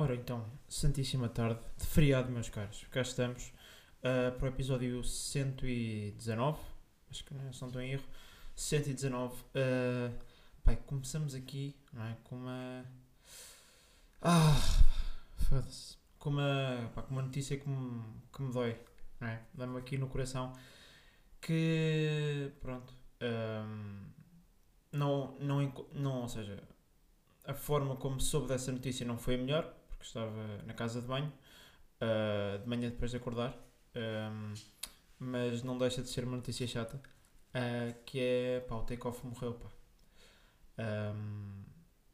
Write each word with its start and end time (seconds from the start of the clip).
Ora 0.00 0.14
então, 0.14 0.46
Santíssima 0.68 1.28
Tarde, 1.28 1.58
de 1.76 1.84
feriado, 1.84 2.30
meus 2.30 2.48
caros. 2.48 2.86
Cá 2.88 3.00
estamos 3.00 3.52
uh, 3.98 4.30
para 4.38 4.44
o 4.44 4.48
episódio 4.48 5.02
119. 5.02 6.56
Acho 7.10 7.24
que 7.24 7.34
não, 7.34 7.52
se 7.52 7.60
não 7.60 7.66
estou 7.66 7.82
em 7.82 7.94
erro. 7.94 8.04
119. 8.54 9.34
Uh, 9.34 10.14
pai, 10.62 10.78
começamos 10.86 11.34
aqui, 11.34 11.74
não 11.92 12.04
é? 12.04 12.16
Com 12.22 12.36
uma. 12.36 12.84
Ah! 14.22 14.54
Foda-se. 15.34 15.96
Com 16.16 16.30
uma, 16.30 16.92
pá, 16.94 17.02
com 17.02 17.14
uma 17.14 17.22
notícia 17.22 17.56
que 17.56 17.68
me, 17.68 18.00
que 18.32 18.40
me 18.40 18.52
dói, 18.52 18.80
não 19.18 19.26
é? 19.26 19.42
Dá-me 19.52 19.78
aqui 19.78 19.98
no 19.98 20.06
coração. 20.06 20.52
Que. 21.40 22.52
Pronto. 22.60 22.94
Um, 23.20 24.04
não, 24.92 25.36
não, 25.40 25.72
não. 25.92 26.22
Ou 26.22 26.28
seja, 26.28 26.62
a 27.44 27.52
forma 27.52 27.96
como 27.96 28.20
soube 28.20 28.46
dessa 28.46 28.70
notícia 28.70 29.04
não 29.04 29.18
foi 29.18 29.34
a 29.34 29.38
melhor 29.38 29.77
porque 29.98 30.04
estava 30.04 30.62
na 30.64 30.72
casa 30.72 31.00
de 31.00 31.06
banho, 31.06 31.32
uh, 32.00 32.58
de 32.58 32.68
manhã 32.68 32.88
depois 32.88 33.10
de 33.10 33.16
acordar, 33.16 33.56
um, 33.94 34.54
mas 35.18 35.62
não 35.62 35.76
deixa 35.76 36.02
de 36.02 36.08
ser 36.08 36.24
uma 36.24 36.36
notícia 36.36 36.66
chata, 36.66 36.96
uh, 36.96 38.04
que 38.04 38.20
é, 38.20 38.60
pá, 38.60 38.76
o 38.76 38.82
Takeoff 38.84 39.26
morreu, 39.26 39.54
pá. 39.54 39.68
Um, 40.78 41.64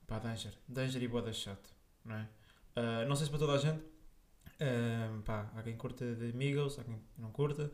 pá, 0.07 0.19
Danger, 0.19 0.53
Danger 0.67 1.03
e 1.03 1.09
Boda 1.09 1.33
chato, 1.33 1.71
não 2.05 2.17
é? 2.17 2.29
Uh, 2.77 3.09
não 3.09 3.15
sei 3.15 3.27
se 3.27 3.31
para 3.31 3.39
toda 3.39 3.53
a 3.53 3.59
gente, 3.59 3.85
um, 4.61 5.21
pá, 5.23 5.51
há 5.55 5.63
quem 5.63 5.77
curta 5.77 6.15
de 6.15 6.33
Migos, 6.33 6.79
há 6.79 6.85
quem 6.85 6.99
não 7.19 7.31
curta, 7.31 7.71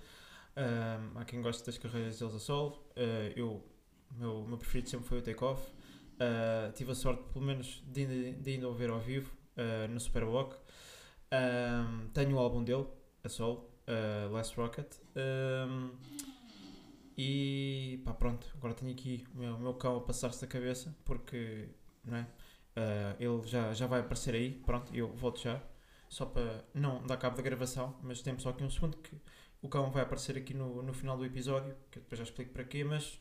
um, 0.56 1.18
há 1.18 1.24
quem 1.24 1.40
gosta 1.40 1.64
das 1.64 1.78
carreiras 1.78 2.18
deles 2.18 2.34
a 2.34 2.38
solo, 2.38 2.84
uh, 2.96 3.32
eu, 3.36 3.64
meu, 4.10 4.44
meu 4.46 4.58
preferido 4.58 4.90
sempre 4.90 5.06
foi 5.06 5.18
o 5.18 5.22
Takeoff, 5.22 5.62
uh, 5.70 6.72
tive 6.72 6.90
a 6.90 6.94
sorte 6.94 7.22
pelo 7.32 7.44
menos 7.44 7.82
de, 7.86 8.32
de 8.32 8.50
ainda 8.50 8.68
ouvir 8.68 8.90
ao 8.90 9.00
vivo, 9.00 9.32
uh, 9.56 9.88
no 9.88 10.00
Superwalk. 10.00 10.56
Um, 11.32 12.08
tenho 12.08 12.36
o 12.36 12.38
álbum 12.38 12.64
dele, 12.64 12.86
a 13.22 13.28
solo, 13.28 13.70
uh, 13.86 14.32
Last 14.32 14.56
Rocket. 14.56 14.96
Um, 15.16 15.90
e 17.16 18.00
pá, 18.04 18.14
pronto, 18.14 18.46
agora 18.56 18.74
tenho 18.74 18.92
aqui 18.92 19.26
o 19.34 19.38
meu, 19.38 19.58
meu 19.58 19.74
cão 19.74 19.96
a 19.96 20.00
passar-se 20.00 20.40
da 20.40 20.46
cabeça 20.46 20.96
porque 21.04 21.68
não 22.04 22.16
é? 22.16 22.26
Uh, 22.76 23.16
ele 23.18 23.48
já, 23.48 23.72
já 23.74 23.86
vai 23.86 24.00
aparecer 24.00 24.34
aí. 24.34 24.52
Pronto, 24.64 24.94
eu 24.94 25.12
volto 25.14 25.40
já. 25.40 25.60
Só 26.08 26.26
para 26.26 26.64
não 26.74 27.06
dar 27.06 27.16
cabo 27.16 27.36
da 27.36 27.42
gravação, 27.42 27.96
mas 28.02 28.20
temos 28.20 28.42
só 28.42 28.50
aqui 28.50 28.64
um 28.64 28.70
segundo 28.70 28.96
que 28.96 29.16
o 29.62 29.68
cão 29.68 29.90
vai 29.90 30.02
aparecer 30.02 30.36
aqui 30.36 30.54
no, 30.54 30.82
no 30.82 30.92
final 30.92 31.16
do 31.16 31.24
episódio, 31.24 31.76
que 31.90 31.98
eu 31.98 32.02
depois 32.02 32.18
já 32.18 32.24
explico 32.24 32.52
para 32.52 32.64
quê, 32.64 32.82
mas 32.82 33.20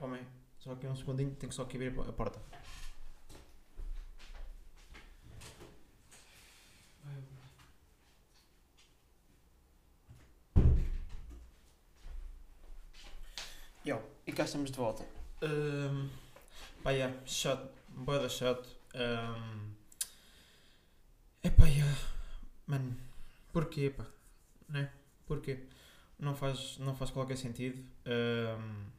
homem, 0.00 0.24
só 0.58 0.72
aqui 0.72 0.86
um 0.86 0.94
segundinho, 0.94 1.34
tenho 1.34 1.52
só 1.52 1.64
que 1.64 1.76
abrir 1.76 1.98
a 1.98 2.12
porta. 2.12 2.40
Yo, 13.88 13.98
e 14.26 14.32
cá 14.32 14.44
estamos 14.44 14.70
de 14.70 14.76
volta. 14.76 15.02
Um, 15.42 16.10
pá, 16.82 16.90
yeah, 16.90 17.16
chato, 17.24 17.70
boeda 17.88 18.28
chato. 18.28 18.68
Um, 18.94 19.70
epá, 21.42 21.64
yeah. 21.64 21.98
mano, 22.66 22.94
porquê, 23.50 23.88
pá? 23.88 24.04
Né? 24.68 24.92
Porquê? 25.26 25.64
Não 26.18 26.34
faz, 26.34 26.76
não 26.76 26.94
faz 26.94 27.10
qualquer 27.10 27.38
sentido. 27.38 27.82
Um, 28.04 28.90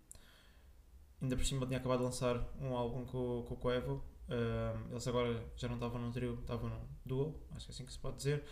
ainda 1.21 1.37
por 1.37 1.45
cima 1.45 1.67
tinha 1.67 1.77
acabado 1.77 1.99
de 1.99 2.05
lançar 2.05 2.43
um 2.59 2.75
álbum 2.75 3.05
com, 3.05 3.45
com 3.47 3.53
o 3.53 3.57
Coevo. 3.57 4.03
Um, 4.27 4.89
eles 4.89 5.07
agora 5.07 5.45
já 5.55 5.67
não 5.67 5.75
estavam 5.75 6.01
num 6.01 6.11
trio, 6.11 6.39
estavam 6.41 6.67
num 6.67 6.87
duo, 7.05 7.39
acho 7.51 7.67
que 7.67 7.71
é 7.71 7.75
assim 7.75 7.85
que 7.85 7.93
se 7.93 7.99
pode 7.99 8.17
dizer. 8.17 8.43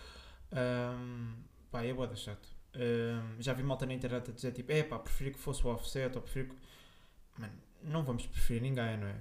Um, 0.53 1.33
pá, 1.71 1.81
é 1.83 1.91
boeda 1.91 2.15
chato 2.15 2.56
já 3.39 3.53
vi 3.53 3.63
malta 3.63 3.85
na 3.85 3.93
internet 3.93 4.29
a 4.29 4.33
dizer 4.33 4.51
tipo, 4.51 4.71
é 4.71 4.83
pá, 4.83 4.99
preferi 4.99 5.31
que 5.31 5.39
fosse 5.39 5.65
o 5.65 5.69
offset 5.69 6.15
ou 6.15 6.21
preferi 6.21 6.49
que. 6.49 6.55
Mano, 7.37 7.53
não 7.83 8.03
vamos 8.03 8.25
preferir 8.25 8.61
ninguém, 8.61 8.97
não 8.97 9.07
é? 9.07 9.15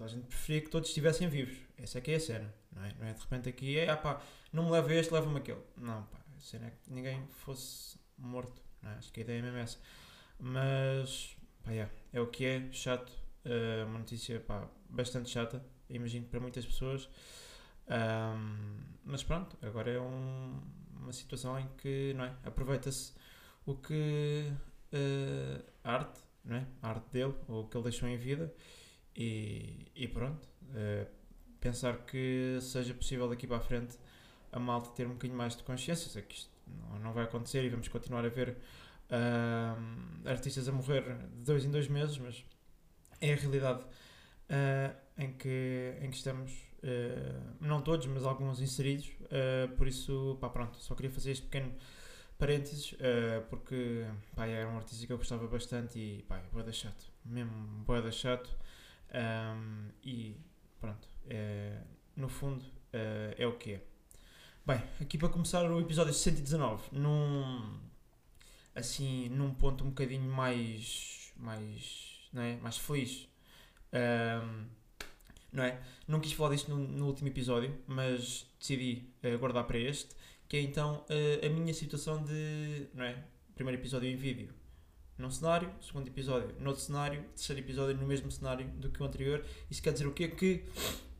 a 0.00 0.06
gente 0.06 0.26
preferia 0.26 0.60
que 0.60 0.70
todos 0.70 0.88
estivessem 0.88 1.28
vivos. 1.28 1.58
Essa 1.76 1.98
é 1.98 2.00
que 2.00 2.12
é 2.12 2.16
a 2.16 2.20
cena, 2.20 2.54
não 2.72 2.84
é? 2.84 2.94
Não 2.98 3.06
é 3.06 3.12
de 3.12 3.20
repente 3.20 3.48
aqui, 3.48 3.78
é 3.78 3.88
ah 3.88 3.96
pá, 3.96 4.22
não 4.52 4.64
me 4.64 4.70
leva 4.70 4.94
este, 4.94 5.12
leva-me 5.12 5.38
aquele. 5.38 5.62
Não, 5.76 6.02
pá, 6.04 6.18
a 6.36 6.40
cena 6.40 6.66
é 6.66 6.70
que 6.70 6.92
ninguém 6.92 7.26
fosse 7.30 7.98
morto, 8.16 8.62
não 8.82 8.90
é? 8.90 8.94
Acho 8.94 9.12
que 9.12 9.20
a 9.20 9.22
ideia 9.22 9.38
é 9.38 9.42
mesmo 9.42 9.58
essa. 9.58 9.78
Mas, 10.38 11.36
pá, 11.64 11.72
yeah, 11.72 11.92
é 12.12 12.20
o 12.20 12.26
que 12.28 12.44
é, 12.44 12.68
chato. 12.72 13.10
Uh, 13.44 13.86
uma 13.86 14.00
notícia, 14.00 14.38
pá, 14.40 14.68
bastante 14.88 15.30
chata, 15.30 15.64
imagino 15.88 16.26
para 16.26 16.40
muitas 16.40 16.64
pessoas. 16.64 17.08
Um, 17.88 18.80
mas 19.04 19.22
pronto, 19.22 19.56
agora 19.62 19.90
é 19.90 20.00
um, 20.00 20.60
uma 21.00 21.12
situação 21.12 21.58
em 21.58 21.68
que 21.78 22.12
não 22.14 22.24
é, 22.24 22.34
aproveita-se 22.44 23.12
o 23.64 23.74
que 23.74 24.50
uh, 24.92 25.64
a 25.84 25.92
arte, 25.92 26.20
não 26.44 26.56
é? 26.56 26.66
a 26.82 26.88
arte 26.88 27.10
dele, 27.12 27.34
ou 27.46 27.64
o 27.64 27.68
que 27.68 27.76
ele 27.76 27.84
deixou 27.84 28.08
em 28.08 28.16
vida, 28.16 28.52
e, 29.16 29.86
e 29.94 30.08
pronto. 30.08 30.46
Uh, 30.70 31.06
pensar 31.60 31.98
que 32.04 32.58
seja 32.60 32.94
possível 32.94 33.28
daqui 33.28 33.46
para 33.46 33.56
a 33.56 33.60
frente 33.60 33.98
a 34.52 34.60
malta 34.60 34.90
ter 34.90 35.06
um 35.06 35.14
bocadinho 35.14 35.36
mais 35.36 35.56
de 35.56 35.62
consciência, 35.64 36.08
sei 36.08 36.22
que 36.22 36.36
isto 36.36 36.50
não, 36.66 36.98
não 37.00 37.12
vai 37.12 37.24
acontecer 37.24 37.64
e 37.64 37.68
vamos 37.68 37.88
continuar 37.88 38.24
a 38.24 38.28
ver 38.28 38.56
uh, 39.10 40.28
artistas 40.28 40.68
a 40.68 40.72
morrer 40.72 41.02
de 41.02 41.44
dois 41.44 41.64
em 41.64 41.70
dois 41.70 41.88
meses, 41.88 42.16
mas 42.18 42.44
é 43.20 43.32
a 43.32 43.36
realidade 43.36 43.84
em, 45.18 45.32
que, 45.32 45.98
em 46.00 46.10
que 46.10 46.16
estamos 46.16 46.67
Uh, 46.78 47.56
não 47.60 47.80
todos, 47.82 48.06
mas 48.06 48.24
alguns 48.24 48.60
inseridos. 48.60 49.08
Uh, 49.22 49.74
por 49.76 49.88
isso, 49.88 50.38
pá, 50.40 50.48
pronto, 50.48 50.76
só 50.78 50.94
queria 50.94 51.10
fazer 51.10 51.32
este 51.32 51.44
pequeno 51.44 51.74
parênteses, 52.38 52.92
uh, 52.92 53.44
porque 53.50 54.06
pá, 54.34 54.46
era 54.46 54.68
um 54.68 54.76
artista 54.76 55.06
que 55.06 55.12
eu 55.12 55.18
gostava 55.18 55.46
bastante 55.48 55.98
e 55.98 56.22
pá, 56.22 56.38
é 56.38 56.42
boeda 56.52 56.72
chato, 56.72 57.04
mesmo 57.24 57.52
boeda 57.84 58.12
chato. 58.12 58.56
Um, 59.10 59.88
e 60.04 60.36
pronto, 60.78 61.08
é, 61.28 61.80
no 62.14 62.28
fundo 62.28 62.62
é 62.92 63.46
o 63.46 63.56
que 63.56 63.72
é. 63.74 63.82
Bem, 64.66 64.82
aqui 65.00 65.16
para 65.16 65.30
começar 65.30 65.64
o 65.70 65.80
episódio 65.80 66.12
119, 66.12 66.90
num, 66.92 67.80
assim, 68.74 69.30
num 69.30 69.54
ponto 69.54 69.82
um 69.82 69.88
bocadinho 69.88 70.30
mais, 70.30 71.32
mais, 71.36 72.28
não 72.32 72.42
é? 72.42 72.56
mais 72.56 72.76
feliz. 72.76 73.26
Um, 73.92 74.66
não 75.52 75.64
é? 75.64 75.80
Não 76.06 76.20
quis 76.20 76.32
falar 76.32 76.54
disto 76.54 76.70
no, 76.70 76.76
no 76.76 77.06
último 77.06 77.28
episódio, 77.28 77.74
mas 77.86 78.46
decidi 78.58 79.08
uh, 79.24 79.38
guardar 79.38 79.64
para 79.64 79.78
este, 79.78 80.14
que 80.48 80.56
é 80.56 80.60
então 80.60 81.04
uh, 81.08 81.46
a 81.46 81.48
minha 81.48 81.74
situação 81.74 82.22
de, 82.22 82.86
não 82.94 83.04
é? 83.04 83.22
Primeiro 83.54 83.80
episódio 83.80 84.08
em 84.08 84.16
vídeo 84.16 84.50
num 85.18 85.30
cenário, 85.30 85.70
segundo 85.80 86.06
episódio 86.06 86.54
no 86.60 86.68
outro 86.68 86.82
cenário, 86.82 87.22
terceiro 87.34 87.60
episódio 87.60 87.96
no 87.96 88.06
mesmo 88.06 88.30
cenário 88.30 88.66
do 88.68 88.88
que 88.88 89.02
o 89.02 89.04
anterior. 89.04 89.44
Isso 89.68 89.82
quer 89.82 89.92
dizer 89.92 90.06
o 90.06 90.12
quê? 90.12 90.28
Que, 90.28 90.64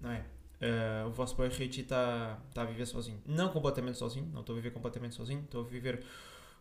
não 0.01 0.11
é? 0.11 0.25
Uh, 0.61 1.09
o 1.09 1.11
vosso 1.11 1.37
boy 1.37 1.49
Richie 1.49 1.83
está 1.83 2.41
tá 2.55 2.63
a 2.63 2.65
viver 2.65 2.87
sozinho. 2.87 3.21
Não 3.27 3.49
completamente 3.49 3.99
sozinho, 3.99 4.27
não 4.33 4.41
estou 4.41 4.55
a 4.55 4.57
viver 4.57 4.71
completamente 4.71 5.15
sozinho, 5.15 5.41
estou 5.41 5.65
a 5.65 5.69
viver 5.69 6.05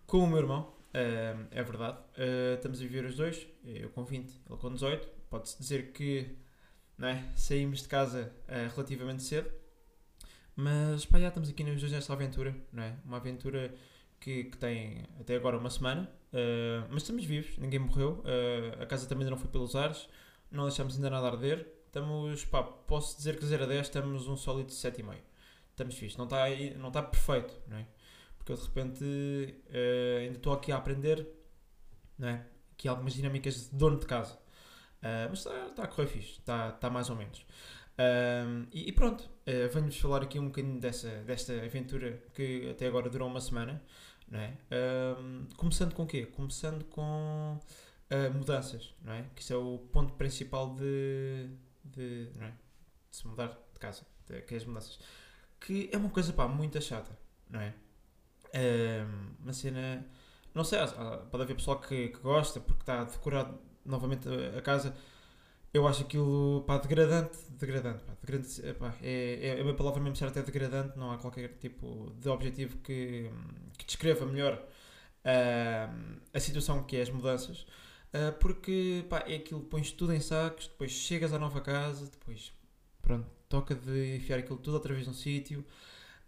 com 0.06 0.20
o 0.20 0.28
meu 0.28 0.38
irmão, 0.38 0.74
uh, 0.94 1.48
é 1.52 1.64
verdade. 1.64 1.98
Uh, 2.18 2.56
estamos 2.56 2.80
a 2.80 2.82
viver 2.82 3.06
os 3.06 3.16
dois, 3.16 3.48
eu 3.64 3.90
com 3.90 4.04
20, 4.04 4.30
ele 4.50 4.58
com 4.58 4.74
18. 4.74 5.08
Pode-se 5.30 5.60
dizer 5.60 5.92
que 5.92 6.36
não 6.98 7.08
é? 7.08 7.24
Saímos 7.36 7.84
de 7.84 7.88
casa 7.88 8.34
uh, 8.48 8.74
relativamente 8.74 9.24
cedo, 9.24 9.52
mas 10.56 11.06
pá, 11.06 11.20
já 11.20 11.28
estamos 11.28 11.50
aqui 11.50 11.64
nos 11.64 11.80
dois 11.80 11.92
nesta 11.92 12.14
aventura, 12.14 12.56
não 12.74 12.84
é? 12.84 12.96
Uma 13.06 13.18
aventura 13.18 13.74
que, 14.20 14.46
que 14.46 14.58
tem 14.58 15.06
até 15.20 15.36
agora 15.36 15.58
uma 15.58 15.70
semana, 15.70 16.10
uh, 16.34 16.88
mas 16.90 17.04
estamos 17.04 17.24
vivos, 17.24 17.58
ninguém 17.58 17.80
morreu, 17.80 18.24
uh, 18.24 18.82
a 18.82 18.86
casa 18.88 19.08
também 19.08 19.24
ainda 19.24 19.32
não 19.32 19.38
foi 19.38 19.50
pelos 19.50 19.76
ares, 19.76 20.10
não 20.52 20.64
deixamos 20.66 20.96
ainda 20.96 21.10
nada 21.10 21.28
arder, 21.28 21.68
estamos, 21.86 22.44
pá, 22.46 22.64
posso 22.64 23.16
dizer 23.18 23.36
que 23.36 23.42
de 23.42 23.48
0 23.48 23.64
a 23.66 23.68
10 23.68 23.88
estamos 23.88 24.28
um 24.28 24.36
sólido 24.36 24.72
7,5. 24.72 25.16
Estamos 25.72 25.96
fixos, 25.96 26.18
não 26.18 26.26
está 26.26 26.50
não 26.76 26.88
está 26.88 27.04
perfeito, 27.04 27.54
não 27.68 27.78
é? 27.78 27.86
Porque 28.36 28.52
eu 28.52 28.56
de 28.56 28.64
repente 28.64 29.04
ainda 30.24 30.38
estou 30.38 30.54
aqui 30.54 30.72
a 30.72 30.78
aprender, 30.78 31.28
não 32.18 32.30
é? 32.30 32.48
Aqui 32.72 32.88
algumas 32.88 33.14
dinâmicas 33.14 33.70
de 33.70 33.76
dono 33.78 34.00
de 34.00 34.08
casa. 34.08 34.40
Uh, 34.98 35.30
mas 35.30 35.40
está 35.40 35.70
tá 35.70 35.84
a 35.84 35.88
correr 35.88 36.08
fixe, 36.08 36.40
está 36.40 36.72
tá 36.72 36.90
mais 36.90 37.10
ou 37.10 37.16
menos. 37.16 37.46
Uh, 37.98 38.68
e, 38.72 38.90
e, 38.90 38.92
pronto, 38.92 39.22
uh, 39.22 39.74
venho-vos 39.74 40.00
falar 40.00 40.24
aqui 40.24 40.40
um 40.40 40.48
bocadinho 40.48 40.80
dessa, 40.80 41.10
desta 41.24 41.54
aventura 41.54 42.24
que 42.34 42.70
até 42.72 42.88
agora 42.88 43.10
durou 43.10 43.28
uma 43.28 43.42
semana. 43.42 43.82
Não 44.30 44.42
é? 44.42 44.58
começando 45.56 45.94
com 45.94 46.04
o 46.04 46.06
quê? 46.06 46.26
Começando 46.26 46.84
com 46.84 47.58
mudanças, 48.36 48.94
não 49.02 49.14
é? 49.14 49.24
Que 49.34 49.42
isso 49.42 49.54
é 49.54 49.56
o 49.56 49.78
ponto 49.78 50.16
principal 50.16 50.76
de, 50.76 51.50
de, 51.86 52.30
não 52.36 52.48
é? 52.48 52.50
de 53.10 53.16
se 53.16 53.26
mudar 53.26 53.58
de 53.74 53.80
casa, 53.80 54.06
de, 54.26 54.42
que 54.42 54.54
é 54.54 54.58
as 54.58 54.66
mudanças. 54.66 55.00
Que 55.62 55.90
é 55.94 55.98
uma 55.98 56.10
coisa 56.10 56.34
pá, 56.34 56.46
muito 56.46 56.82
chata, 56.82 57.18
não 57.50 57.62
é? 57.62 57.74
uma 59.42 59.54
cena. 59.54 60.06
Não 60.54 60.66
sei, 60.66 60.80
pode 61.32 61.44
haver 61.44 61.56
pessoal 61.56 61.80
que, 61.80 62.10
que 62.10 62.20
gosta 62.20 62.60
porque 62.60 62.82
está 62.82 63.06
decorado 63.06 63.58
novamente 63.88 64.28
a, 64.58 64.62
casa. 64.62 64.96
eu 65.74 65.88
acho 65.88 66.04
aquilo, 66.04 66.64
pá, 66.68 66.78
degradante, 66.78 67.38
degradante, 67.52 68.04
pá, 68.04 68.14
degradante 68.22 68.62
é, 69.02 69.48
é, 69.48 69.60
a 69.60 69.64
minha 69.64 69.76
palavra 69.76 70.02
mesmo 70.02 70.16
certa 70.16 70.40
é 70.40 70.44
degradante, 70.44 70.98
não 70.98 71.12
há 71.12 71.18
qualquer 71.18 71.50
tipo 71.60 72.12
de 72.20 72.30
objetivo 72.30 72.78
que, 72.80 73.30
que 73.78 73.86
descreva 73.86 74.26
melhor 74.26 74.54
uh, 75.26 76.20
a 76.34 76.40
situação 76.40 76.84
que 76.84 76.98
é 76.98 77.02
as 77.02 77.10
mudanças, 77.10 77.62
uh, 78.14 78.34
porque, 78.40 79.06
pá, 79.10 79.24
é 79.28 79.36
aquilo, 79.36 79.62
pões 79.62 79.92
tudo 79.92 80.14
em 80.14 80.20
sacos, 80.20 80.68
depois 80.68 80.92
chegas 80.92 81.34
à 81.34 81.40
nova 81.40 81.62
casa, 81.62 82.10
depois, 82.10 82.54
pronto, 83.02 83.28
toca 83.50 83.76
de 83.76 84.16
enfiar 84.18 84.40
aquilo 84.40 84.58
tudo 84.58 84.76
outra 84.76 84.94
vez 84.94 85.08
num 85.08 85.14
sítio, 85.14 85.66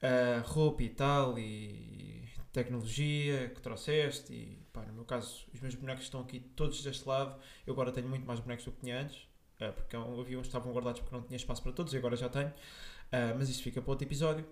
uh, 0.02 0.48
roupa 0.48 0.84
e 0.84 0.90
tal, 0.90 1.38
e 1.40 2.28
tecnologia 2.64 3.50
que 3.50 3.62
trouxeste, 3.62 4.34
e 4.34 4.66
pá, 4.72 4.82
no 4.86 4.94
meu 4.94 5.06
caso, 5.06 5.46
os 5.54 5.60
meus 5.60 5.76
bonecos 5.76 6.04
estão 6.04 6.22
aqui 6.22 6.40
todos 6.40 6.82
deste 6.84 7.08
lado, 7.08 7.40
eu 7.66 7.74
agora 7.74 7.92
tenho 7.92 8.08
muito 8.08 8.26
mais 8.26 8.40
bonecos 8.40 8.66
do 8.66 8.72
que 8.72 8.82
tinha 8.82 9.02
antes, 9.02 9.18
uh, 9.62 9.74
porque 9.74 9.96
havia 9.96 10.38
uns 10.38 10.42
que 10.42 10.48
estavam 10.48 10.72
guardados 10.74 11.02
porque 11.02 11.16
não 11.16 11.24
tinha 11.24 11.38
espaço 11.38 11.62
para 11.64 11.72
todos 11.72 11.94
e 11.94 11.98
agora 11.98 12.16
já 12.16 12.30
tenho. 12.30 12.50
Uh, 12.50 13.34
mas 13.38 13.50
isso 13.50 13.64
fica 13.64 13.82
para 13.82 13.92
outro 13.92 14.08
episódio. 14.08 14.46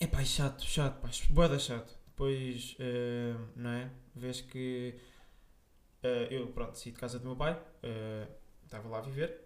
É 0.00 0.06
pá, 0.06 0.20
é 0.20 0.24
chato, 0.24 0.64
chato, 0.64 1.00
pá, 1.00 1.08
boeda 1.30 1.58
chato. 1.58 1.96
Depois, 2.06 2.76
não 3.54 3.70
é? 3.70 3.90
Vês 4.14 4.40
que 4.40 4.94
eu, 6.30 6.48
pronto, 6.48 6.76
saí 6.76 6.90
de 6.92 6.98
casa 6.98 7.18
do 7.18 7.24
meu 7.24 7.36
pai, 7.36 7.60
estava 8.64 8.88
lá 8.88 8.98
a 8.98 9.02
viver 9.02 9.40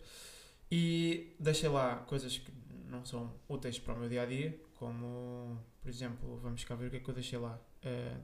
e 0.70 1.36
deixei 1.38 1.68
lá 1.68 1.96
coisas 1.96 2.38
que 2.38 2.50
não 2.86 3.04
são 3.04 3.34
úteis 3.46 3.78
para 3.78 3.92
o 3.92 3.98
meu 3.98 4.08
dia 4.08 4.22
a 4.22 4.26
dia, 4.26 4.58
como, 4.82 5.56
por 5.80 5.88
exemplo, 5.88 6.36
vamos 6.42 6.64
cá 6.64 6.74
ver 6.74 6.88
o 6.88 6.90
que 6.90 6.96
é 6.96 7.00
que 7.00 7.08
eu 7.08 7.14
deixei 7.14 7.38
lá. 7.38 7.56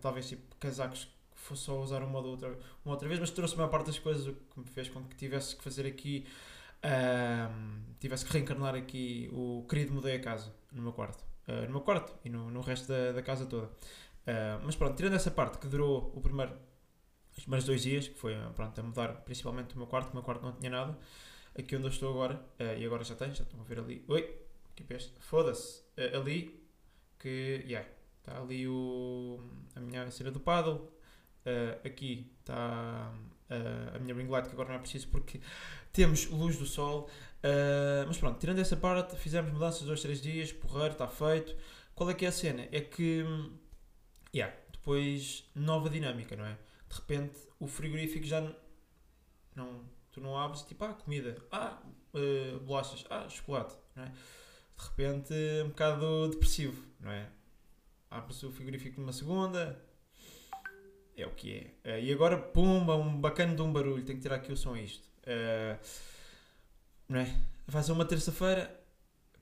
talvez 0.01 0.29
tipo 0.29 0.57
casacos 0.57 1.09
fosse 1.39 1.63
só 1.63 1.81
usar 1.81 2.03
uma 2.03 2.19
ou 2.19 2.27
outra, 2.27 2.59
uma 2.85 2.95
outra 2.95 3.07
vez, 3.07 3.21
mas 3.21 3.31
trouxe 3.31 3.55
a 3.55 3.59
maior 3.59 3.71
parte 3.71 3.87
das 3.87 3.99
coisas, 3.99 4.27
o 4.27 4.35
que 4.35 4.59
me 4.59 4.67
fez 4.67 4.89
com 4.89 5.05
que 5.05 5.17
tivesse 5.17 5.55
que 5.57 5.63
fazer 5.63 5.87
aqui, 5.87 6.27
um, 6.85 7.95
tivesse 8.01 8.25
que 8.27 8.33
reencarnar 8.33 8.75
aqui 8.75 9.31
o 9.33 9.65
querido 9.69 9.95
mudei 9.95 10.17
a 10.17 10.21
casa, 10.21 10.53
no 10.73 10.83
meu 10.83 10.93
quarto. 10.93 11.25
Uh, 11.47 11.65
no 11.67 11.71
meu 11.71 11.81
quarto 11.81 12.13
e 12.25 12.29
no, 12.29 12.51
no 12.51 12.61
resto 12.61 12.89
da, 12.89 13.13
da 13.13 13.23
casa 13.23 13.47
toda. 13.47 13.67
Uh, 13.67 14.61
mas 14.65 14.75
pronto, 14.75 14.97
tirando 14.97 15.15
essa 15.15 15.31
parte 15.31 15.59
que 15.59 15.69
durou 15.69 16.13
o 16.15 16.21
primeiro, 16.21 16.53
os 17.37 17.45
primeiros 17.45 17.65
dois 17.65 17.83
dias, 17.83 18.09
que 18.09 18.19
foi 18.19 18.35
pronto, 18.55 18.79
a 18.79 18.83
mudar 18.83 19.09
principalmente 19.23 19.75
o 19.75 19.79
meu 19.79 19.87
quarto, 19.87 20.11
o 20.11 20.15
meu 20.15 20.23
quarto 20.25 20.43
não 20.43 20.53
tinha 20.53 20.71
nada, 20.71 20.99
aqui 21.57 21.77
onde 21.77 21.87
eu 21.87 21.91
estou 21.91 22.11
agora, 22.11 22.35
uh, 22.61 22.79
e 22.79 22.85
agora 22.85 23.05
já 23.05 23.15
tem, 23.15 23.33
já 23.33 23.45
estão 23.45 23.61
a 23.61 23.65
ver 23.65 23.79
ali, 23.79 24.05
oi, 24.09 24.48
que 24.83 24.89
peste, 24.89 25.13
foda-se, 25.21 25.83
ali, 26.15 26.63
que, 27.19 27.65
yeah, 27.67 27.89
está 28.19 28.41
ali 28.41 28.67
o, 28.69 29.41
a 29.75 29.81
minha 29.81 30.11
cena 30.11 30.31
do 30.31 30.41
paddle, 30.41 30.91
Uh, 31.49 31.87
aqui 31.87 32.31
está 32.41 33.11
uh, 33.51 33.97
a 33.97 33.99
minha 34.01 34.15
ring 34.15 34.29
light, 34.29 34.47
que 34.47 34.53
agora 34.53 34.69
não 34.69 34.77
é 34.77 34.79
preciso 34.79 35.09
porque 35.09 35.41
temos 35.93 36.27
luz 36.27 36.59
do 36.59 36.67
sol. 36.67 37.09
Uh, 37.39 38.05
mas 38.07 38.19
pronto, 38.19 38.39
tirando 38.39 38.59
essa 38.59 38.77
parte, 38.77 39.17
fizemos 39.17 39.51
mudanças 39.53 39.83
dois, 39.83 40.03
três 40.03 40.21
dias, 40.21 40.53
porreiro, 40.53 40.93
está 40.93 41.09
feito. 41.09 41.57
Qual 41.95 42.11
é 42.11 42.15
que 42.15 42.27
é 42.27 42.29
a 42.29 42.33
cena? 42.33 42.69
É 42.71 42.81
que, 42.81 43.25
yeah, 44.35 44.55
depois, 44.71 45.49
nova 45.55 45.89
dinâmica, 45.89 46.37
não 46.37 46.45
é? 46.45 46.59
De 46.89 46.97
repente, 46.97 47.39
o 47.59 47.67
frigorífico 47.67 48.27
já 48.27 48.41
não, 49.57 49.85
tu 50.13 50.21
não 50.21 50.37
abres, 50.37 50.63
tipo, 50.63 50.85
ah, 50.85 50.93
comida, 50.93 51.37
ah, 51.51 51.81
uh, 52.13 52.61
bolachas, 52.61 53.05
ah, 53.09 53.27
chocolate, 53.29 53.75
não 53.97 54.05
é? 54.05 54.13
De 54.79 54.85
repente, 54.85 55.35
um 55.65 55.69
bocado 55.69 56.29
depressivo, 56.29 56.85
não 57.01 57.11
é? 57.11 57.29
Abres 58.11 58.43
o 58.43 58.51
frigorífico 58.51 59.01
numa 59.01 59.13
segunda, 59.13 59.79
é 61.17 61.27
o 61.27 61.31
que 61.31 61.73
é. 61.85 61.97
Uh, 61.97 62.01
e 62.01 62.13
agora, 62.13 62.39
pumba, 62.39 62.95
um 62.95 63.21
bacana 63.21 63.55
de 63.55 63.61
um 63.61 63.73
barulho, 63.73 64.05
tenho 64.05 64.19
que 64.19 64.23
tirar 64.23 64.37
aqui 64.37 64.53
o 64.53 64.57
som 64.57 64.75
a 64.75 64.81
isto. 64.81 65.05
Uh, 65.25 65.79
não 67.09 67.21
é? 67.21 67.41
Faz 67.67 67.89
uma 67.89 68.05
terça-feira, 68.05 68.73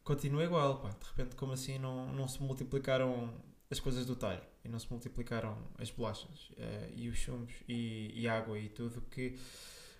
continua 0.02 0.42
igual, 0.42 0.80
pá. 0.80 0.88
De 0.88 1.06
repente, 1.06 1.36
como 1.36 1.52
assim 1.52 1.78
não, 1.78 2.12
não 2.12 2.26
se 2.26 2.42
multiplicaram 2.42 3.32
as 3.70 3.78
coisas 3.80 4.06
do 4.06 4.16
talho 4.16 4.42
e 4.64 4.68
não 4.68 4.78
se 4.78 4.90
multiplicaram 4.90 5.58
as 5.78 5.90
bolachas 5.90 6.50
uh, 6.52 6.92
e 6.94 7.08
os 7.08 7.18
chumos 7.18 7.52
e, 7.68 8.12
e, 8.14 8.28
água 8.28 8.58
e 8.58 8.68
tudo 8.68 9.00
que. 9.02 9.38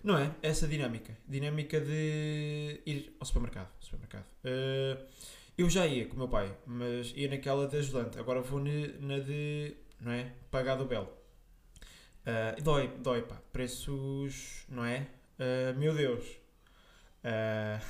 Não 0.07 0.17
é? 0.17 0.33
Essa 0.41 0.65
dinâmica. 0.65 1.17
Dinâmica 1.27 1.81
de 1.81 2.81
ir 2.85 3.13
ao 3.19 3.25
supermercado. 3.25 3.67
supermercado. 3.81 4.23
eu 5.57 5.69
já 5.69 5.85
ia 5.85 6.05
com 6.05 6.13
o 6.13 6.17
meu 6.19 6.29
pai, 6.29 6.55
mas 6.65 7.11
ia 7.13 7.27
naquela 7.29 7.67
de 7.67 7.75
ajudante. 7.75 8.17
Agora 8.17 8.39
vou 8.39 8.61
na 8.61 9.19
de. 9.19 9.75
Não 9.99 10.13
é? 10.13 10.31
Pagar 10.49 10.77
do 10.77 10.85
belo. 10.85 11.09
Uh, 12.23 12.63
dói, 12.63 12.87
dói, 12.99 13.21
pá. 13.23 13.35
Preços, 13.51 14.63
não 14.69 14.85
é? 14.85 15.09
Uh, 15.37 15.77
meu 15.77 15.93
Deus. 15.93 16.25
Uh, 17.25 17.85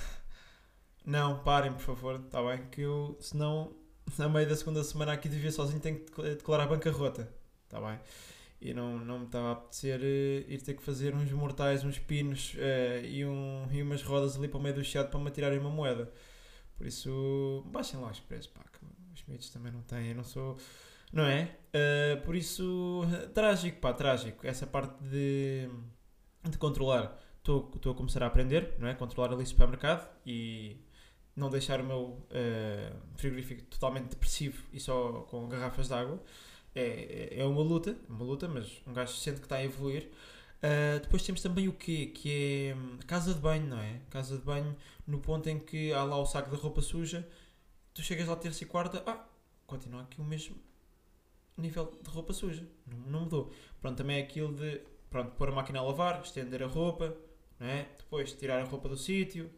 não, 1.05 1.43
parem, 1.43 1.71
por 1.71 1.81
favor, 1.81 2.19
está 2.25 2.41
bem? 2.41 2.65
Que 2.71 2.81
eu, 2.81 3.15
senão, 3.21 3.75
na 4.17 4.27
meio 4.27 4.49
da 4.49 4.55
segunda 4.55 4.83
semana 4.83 5.13
aqui 5.13 5.29
de 5.29 5.35
viver 5.35 5.51
sozinho, 5.51 5.79
tenho 5.79 5.99
que 5.99 6.21
declarar 6.33 6.65
bancarrota. 6.65 7.31
Está 7.65 7.79
bem? 7.79 7.99
E 8.59 8.73
não, 8.73 8.97
não 8.99 9.19
me 9.19 9.25
estava 9.25 9.49
a 9.49 9.51
apetecer 9.51 9.99
uh, 9.99 10.51
ir 10.51 10.61
ter 10.61 10.73
que 10.73 10.81
fazer 10.81 11.13
uns 11.13 11.31
mortais, 11.31 11.83
uns 11.83 11.99
pinos 11.99 12.55
uh, 12.55 13.05
e, 13.05 13.23
um, 13.25 13.67
e 13.71 13.81
umas 13.83 14.01
rodas 14.01 14.35
ali 14.35 14.47
para 14.47 14.57
o 14.57 14.61
meio 14.61 14.75
do 14.75 14.83
chiado 14.83 15.09
para 15.09 15.19
me 15.19 15.29
tirarem 15.29 15.59
uma 15.59 15.69
moeda. 15.69 16.11
Por 16.75 16.87
isso, 16.87 17.63
baixem 17.67 17.99
lá 17.99 18.09
os 18.09 18.19
preços, 18.19 18.47
pá. 18.47 18.63
Que 18.63 18.85
os 19.13 19.23
miúdos 19.27 19.49
também 19.49 19.71
não 19.71 19.81
têm. 19.81 20.09
Eu 20.09 20.15
não 20.15 20.23
sou 20.23 20.57
não 21.11 21.25
é? 21.25 21.55
Uh, 21.73 22.21
por 22.25 22.35
isso, 22.35 23.03
trágico, 23.33 23.79
pá, 23.79 23.93
trágico. 23.93 24.45
Essa 24.45 24.67
parte 24.67 25.03
de, 25.03 25.69
de 26.49 26.57
controlar. 26.57 27.17
Estou 27.37 27.91
a 27.91 27.95
começar 27.95 28.21
a 28.23 28.27
aprender, 28.27 28.75
não 28.77 28.87
é? 28.87 28.93
Controlar 28.93 29.33
ali 29.33 29.43
o 29.43 29.47
supermercado 29.47 30.09
e 30.25 30.75
não 31.35 31.49
deixar 31.49 31.79
o 31.79 31.83
meu 31.85 32.01
uh, 32.01 32.97
frigorífico 33.15 33.63
totalmente 33.63 34.09
depressivo 34.09 34.61
e 34.73 34.79
só 34.79 35.21
com 35.29 35.47
garrafas 35.47 35.87
de 35.87 35.93
água. 35.93 36.21
É, 36.79 37.39
é 37.41 37.45
uma 37.45 37.61
luta, 37.63 37.97
uma 38.07 38.23
luta, 38.23 38.47
mas 38.47 38.81
um 38.85 38.93
gajo 38.93 39.15
sente 39.15 39.39
que 39.39 39.45
está 39.45 39.55
a 39.55 39.63
evoluir. 39.63 40.11
Uh, 40.57 40.99
depois 41.01 41.23
temos 41.23 41.41
também 41.41 41.67
o 41.67 41.73
quê? 41.73 42.07
Que 42.13 42.69
é 42.69 42.75
hum, 42.75 42.99
casa 43.07 43.33
de 43.33 43.39
banho, 43.39 43.67
não 43.67 43.79
é? 43.79 43.99
Casa 44.11 44.37
de 44.37 44.43
banho 44.43 44.75
no 45.07 45.19
ponto 45.19 45.47
em 45.49 45.57
que 45.57 45.91
há 45.91 46.03
lá 46.03 46.17
o 46.17 46.25
saco 46.25 46.51
da 46.51 46.57
roupa 46.57 46.81
suja, 46.81 47.27
tu 47.95 48.03
chegas 48.03 48.27
lá 48.27 48.35
terça 48.35 48.63
e 48.63 48.67
quarta, 48.67 49.01
ah, 49.07 49.25
continua 49.65 50.03
aqui 50.03 50.21
o 50.21 50.23
mesmo, 50.23 50.55
nível 51.57 51.97
de 52.03 52.09
roupa 52.11 52.31
suja. 52.31 52.67
Não, 52.85 52.97
não 53.11 53.19
mudou. 53.21 53.51
Pronto, 53.81 53.97
também 53.97 54.17
é 54.17 54.21
aquilo 54.21 54.53
de 54.53 54.81
pronto, 55.09 55.31
pôr 55.31 55.49
a 55.49 55.51
máquina 55.51 55.79
a 55.79 55.83
lavar, 55.83 56.21
estender 56.21 56.61
a 56.61 56.67
roupa, 56.67 57.15
não 57.59 57.67
é? 57.67 57.87
depois 57.97 58.33
tirar 58.33 58.61
a 58.61 58.65
roupa 58.65 58.87
do 58.87 58.97
sítio. 58.97 59.49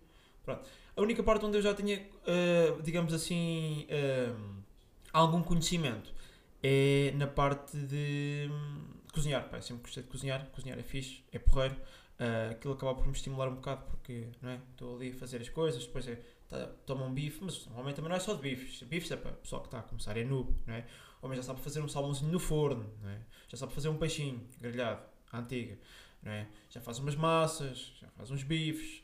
Pronto. 0.44 0.70
A 0.96 1.02
única 1.02 1.22
parte 1.22 1.46
onde 1.46 1.58
eu 1.58 1.62
já 1.62 1.74
tinha, 1.74 2.00
uh, 2.00 2.82
digamos 2.82 3.14
assim, 3.14 3.88
uh, 3.90 4.64
algum 5.12 5.44
conhecimento 5.44 6.14
é 6.62 7.12
na 7.16 7.28
parte 7.28 7.78
de 7.78 8.50
um, 8.52 9.00
cozinhar. 9.14 9.50
Pá, 9.50 9.62
sempre 9.62 9.84
gostei 9.84 10.04
de 10.04 10.10
cozinhar. 10.10 10.46
Cozinhar 10.52 10.78
é 10.78 10.84
fixe, 10.84 11.24
é 11.32 11.40
porreiro. 11.40 11.76
Uh, 12.20 12.52
aquilo 12.52 12.74
acaba 12.74 12.96
por 12.96 13.06
me 13.06 13.14
estimular 13.14 13.48
um 13.48 13.56
bocado 13.56 13.84
porque 13.86 14.28
não 14.42 14.50
é? 14.50 14.60
estou 14.72 14.98
ali 14.98 15.10
a 15.10 15.14
fazer 15.14 15.40
as 15.40 15.48
coisas, 15.48 15.86
depois 15.86 16.06
é, 16.06 16.20
tá, 16.50 16.94
um 16.94 17.14
bife, 17.14 17.42
mas 17.42 17.66
normalmente 17.68 17.96
também 17.96 18.10
não 18.10 18.18
é 18.18 18.20
só 18.20 18.34
de 18.34 18.42
bifes. 18.42 18.84
Bifes 18.84 19.10
é 19.12 19.16
para 19.16 19.32
o 19.32 19.36
pessoal 19.36 19.62
que 19.62 19.68
está 19.68 19.80
a 19.80 19.84
começar, 19.84 20.18
é 20.18 20.26
noob, 20.26 20.54
não 20.68 20.74
é? 20.74 20.86
O 21.22 21.26
homem 21.26 21.38
já 21.38 21.44
sabe 21.44 21.62
fazer 21.62 21.80
um 21.80 21.88
salmãozinho 21.88 22.30
no 22.30 22.40
forno, 22.40 22.92
não 23.02 23.10
é? 23.10 23.20
já 23.48 23.58
sabe 23.58 23.74
fazer 23.74 23.88
um 23.88 23.98
peixinho 23.98 24.46
grelhado, 24.60 25.02
à 25.32 25.40
antiga, 25.40 25.78
não 26.22 26.32
é? 26.32 26.48
já 26.70 26.82
faz 26.82 27.00
umas 27.00 27.16
massas, 27.16 27.94
já 28.02 28.10
faz 28.10 28.32
uns 28.32 28.44
bifes. 28.44 29.02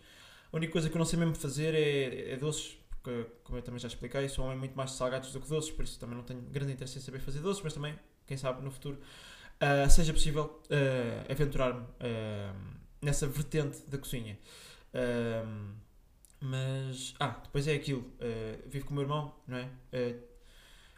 A 0.52 0.58
única 0.58 0.74
coisa 0.74 0.90
que 0.90 0.96
eu 0.96 1.00
não 1.00 1.06
sei 1.06 1.18
mesmo 1.18 1.36
fazer 1.36 1.74
é, 1.74 2.32
é 2.32 2.38
doces, 2.38 2.78
como 3.44 3.58
eu 3.58 3.62
também 3.62 3.80
já 3.80 3.88
expliquei, 3.88 4.28
sou 4.28 4.44
um 4.44 4.48
homem 4.48 4.60
muito 4.60 4.76
mais 4.76 4.92
de 4.92 4.98
salgados 4.98 5.32
do 5.32 5.40
que 5.40 5.48
doces, 5.50 5.72
por 5.72 5.84
isso 5.84 6.00
também 6.00 6.16
não 6.16 6.24
tenho 6.24 6.42
grande 6.42 6.74
interesse 6.74 6.98
em 6.98 7.02
saber 7.02 7.20
fazer 7.20 7.40
doces, 7.40 7.64
mas 7.64 7.74
também, 7.74 7.98
quem 8.26 8.38
sabe, 8.38 8.64
no 8.64 8.72
futuro 8.72 9.00
uh, 9.62 9.90
seja 9.90 10.14
possível 10.14 10.62
uh, 10.66 11.32
aventurar-me 11.32 11.82
uh, 11.82 12.76
nessa 13.02 13.28
vertente 13.28 13.80
da 13.88 13.98
cozinha. 13.98 14.38
mas, 16.40 17.14
ah, 17.20 17.40
depois 17.44 17.68
é 17.68 17.74
aquilo, 17.74 18.06
vivo 18.68 18.86
com 18.86 18.92
o 18.92 18.96
meu 18.96 19.04
irmão, 19.04 19.36
não 19.48 19.58
é? 19.58 19.70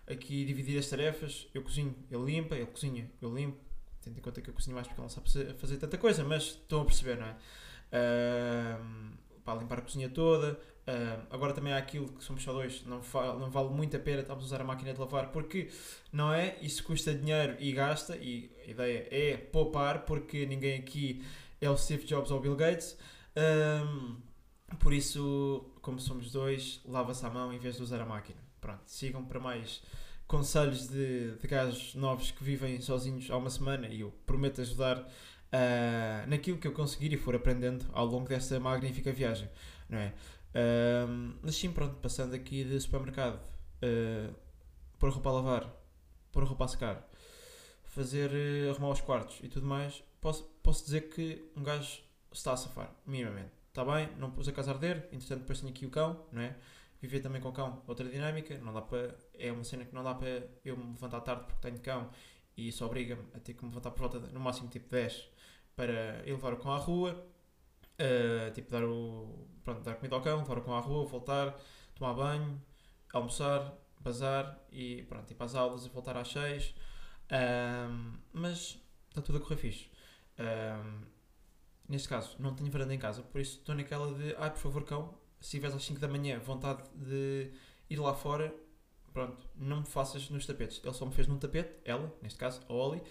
aqui 0.08 0.46
dividir 0.46 0.80
as 0.80 0.88
tarefas. 0.88 1.48
Eu 1.54 1.62
cozinho, 1.62 1.96
ele 2.10 2.24
limpa, 2.24 2.56
ele 2.56 2.68
cozinha, 2.68 3.10
eu 3.22 3.34
limpo. 3.34 3.58
Tendo 4.02 4.18
em 4.18 4.22
conta 4.22 4.42
que 4.42 4.50
eu 4.50 4.54
cozinho 4.54 4.76
mais 4.76 4.88
porque 4.88 5.02
ele 5.02 5.06
não 5.06 5.10
sabe 5.10 5.54
fazer 5.56 5.78
tanta 5.78 5.98
coisa, 5.98 6.24
mas 6.24 6.44
estão 6.44 6.82
a 6.82 6.86
perceber, 6.86 7.18
não 7.18 7.28
é? 7.28 7.36
Para 9.44 9.56
limpar 9.56 9.80
a 9.80 9.82
cozinha 9.82 10.10
toda. 10.10 10.58
Uh, 10.88 11.28
agora 11.30 11.54
também 11.54 11.74
há 11.74 11.78
aquilo 11.78 12.08
que 12.08 12.24
somos 12.24 12.42
só 12.42 12.54
dois, 12.54 12.86
não, 12.86 13.02
não 13.40 13.50
vale 13.50 13.70
muito 13.70 13.98
a 13.98 14.00
pena 14.00 14.22
estarmos 14.22 14.46
a 14.46 14.48
usar 14.48 14.62
a 14.62 14.64
máquina 14.64 14.94
de 14.94 15.00
lavar 15.00 15.32
porque 15.34 15.70
não 16.14 16.34
é? 16.34 16.58
Isso 16.62 16.84
custa 16.84 17.14
dinheiro 17.14 17.58
e 17.60 17.74
gasta. 17.74 18.16
E 18.16 18.50
a 18.66 18.72
ideia 18.72 19.08
é 19.12 19.38
poupar 19.38 20.06
porque 20.06 20.46
ninguém 20.46 20.80
aqui 20.80 21.24
é 21.60 21.70
o 21.70 21.78
Steve 21.78 22.06
Jobs 22.06 22.32
ou 22.32 22.38
o 22.38 22.42
Bill 22.42 22.56
Gates. 22.56 22.98
por 24.80 24.94
isso, 24.94 25.70
como 25.82 26.00
somos 26.00 26.32
dois, 26.32 26.82
lava-se 26.86 27.26
a 27.26 27.30
mão 27.30 27.52
em 27.52 27.60
vez 27.60 27.76
de 27.76 27.84
usar 27.84 28.00
a 28.02 28.06
máquina 28.06 28.48
pronto, 28.68 28.82
sigam 28.86 29.24
para 29.24 29.40
mais 29.40 29.82
conselhos 30.28 30.88
de, 30.88 31.32
de 31.38 31.48
gajos 31.48 31.96
novos 31.96 32.32
que 32.32 32.44
vivem 32.44 32.82
sozinhos 32.82 33.32
há 33.32 33.38
uma 33.38 33.50
semana 33.50 33.88
e 33.88 34.02
eu 34.02 34.14
prometo 34.26 34.60
ajudar 34.60 35.00
uh, 35.00 36.28
naquilo 36.28 36.58
que 36.58 36.68
eu 36.68 36.74
conseguir 36.74 37.14
e 37.14 37.18
for 37.18 37.34
aprendendo 37.34 37.86
ao 37.94 38.06
longo 38.06 38.28
desta 38.28 38.60
magnífica 38.60 39.12
viagem, 39.12 39.50
não 39.90 39.98
é? 39.98 40.14
Mas 41.42 41.56
sim, 41.56 41.72
pronto, 41.72 41.96
passando 41.96 42.34
aqui 42.34 42.64
de 42.64 42.80
supermercado, 42.80 43.40
uh, 43.84 44.34
pôr 44.98 45.12
roupa 45.12 45.30
a 45.30 45.34
lavar, 45.34 45.74
pôr 46.32 46.44
roupa 46.44 46.66
a 46.66 46.68
secar, 46.68 47.10
fazer, 47.84 48.32
uh, 48.32 48.72
arrumar 48.72 48.90
os 48.90 49.02
quartos 49.02 49.40
e 49.44 49.50
tudo 49.50 49.66
mais, 49.66 50.04
posso, 50.20 50.44
posso 50.64 50.84
dizer 50.86 51.10
que 51.10 51.52
um 51.56 51.64
gajo 51.64 52.02
está 52.32 52.54
a 52.54 52.58
safar, 52.58 52.92
minimamente. 53.06 53.52
Está 53.70 53.86
bem, 53.86 54.10
não 54.18 54.32
pus 54.32 54.48
a 54.48 54.52
casa 54.52 54.72
a 54.72 54.74
arder, 54.74 55.08
entretanto 55.12 55.42
depois 55.42 55.60
tenho 55.60 55.72
aqui 55.72 55.86
o 55.86 55.90
cão, 55.90 56.26
não 56.32 56.42
é? 56.42 56.56
Viver 57.00 57.20
também 57.20 57.40
com 57.40 57.52
cão, 57.52 57.84
outra 57.86 58.10
dinâmica, 58.10 58.58
não 58.58 58.74
dá 58.74 58.82
para, 58.82 59.16
é 59.38 59.52
uma 59.52 59.64
cena 59.64 59.86
que 59.86 59.94
não 59.94 60.04
dá 60.04 60.16
para 60.16 60.48
eu 60.66 60.76
me 60.76 60.94
levantar 60.94 61.22
tarde 61.22 61.44
porque 61.46 61.62
tenho 61.62 61.80
cão 61.80 62.10
e 62.56 62.70
isso 62.70 62.84
obriga-me 62.84 63.22
a 63.36 63.40
ter 63.40 63.54
que 63.54 63.64
me 63.64 63.70
levantar 63.70 63.92
por 63.92 64.00
volta, 64.00 64.20
de, 64.20 64.34
no 64.34 64.40
máximo 64.40 64.68
tipo 64.68 64.90
10 64.90 65.30
para 65.76 66.24
ir 66.26 66.32
levar 66.32 66.54
o 66.54 66.58
cão 66.58 66.72
à 66.72 66.78
rua, 66.78 67.24
uh, 68.00 68.52
tipo 68.54 68.72
dar, 68.72 68.84
o, 68.84 69.48
pronto, 69.64 69.82
dar 69.82 69.96
comida 69.96 70.16
ao 70.16 70.22
cão, 70.22 70.40
levar 70.40 70.58
o 70.58 70.62
cão 70.62 70.76
à 70.76 70.80
rua, 70.80 71.06
voltar, 71.06 71.56
tomar 71.96 72.14
banho, 72.14 72.62
almoçar, 73.14 73.74
bazar 74.00 74.60
e 74.72 75.04
pronto, 75.04 75.32
ir 75.32 75.36
para 75.36 75.46
as 75.46 75.56
aulas 75.56 75.86
e 75.86 75.90
voltar 75.90 76.18
às 76.18 76.28
6. 76.30 76.74
Um, 77.30 78.14
mas 78.34 78.80
está 79.10 79.22
tudo 79.22 79.38
a 79.38 79.42
correr 79.42 79.58
fixe. 79.58 79.90
Neste 81.88 82.10
caso, 82.10 82.36
não 82.40 82.54
tenho 82.54 82.70
varanda 82.70 82.94
em 82.94 83.00
casa, 83.00 83.22
por 83.24 83.40
isso 83.40 83.60
estou 83.60 83.74
naquela 83.74 84.14
de, 84.14 84.36
ai, 84.38 84.52
por 84.52 84.60
favor, 84.60 84.84
cão, 84.84 85.18
se 85.40 85.52
tiveres 85.52 85.76
às 85.76 85.84
5 85.86 86.00
da 86.00 86.08
manhã 86.08 86.40
vontade 86.40 86.84
de 86.94 87.52
ir 87.90 87.98
lá 87.98 88.14
fora, 88.14 88.54
pronto, 89.14 89.48
não 89.56 89.80
me 89.80 89.86
faças 89.86 90.30
nos 90.30 90.46
tapetes. 90.46 90.82
Ele 90.84 90.94
só 90.94 91.06
me 91.06 91.14
fez 91.14 91.28
num 91.28 91.38
tapete, 91.40 91.74
ela, 91.86 92.14
neste 92.22 92.38
caso, 92.38 92.62
a 92.68 92.74
Oli. 92.74 93.02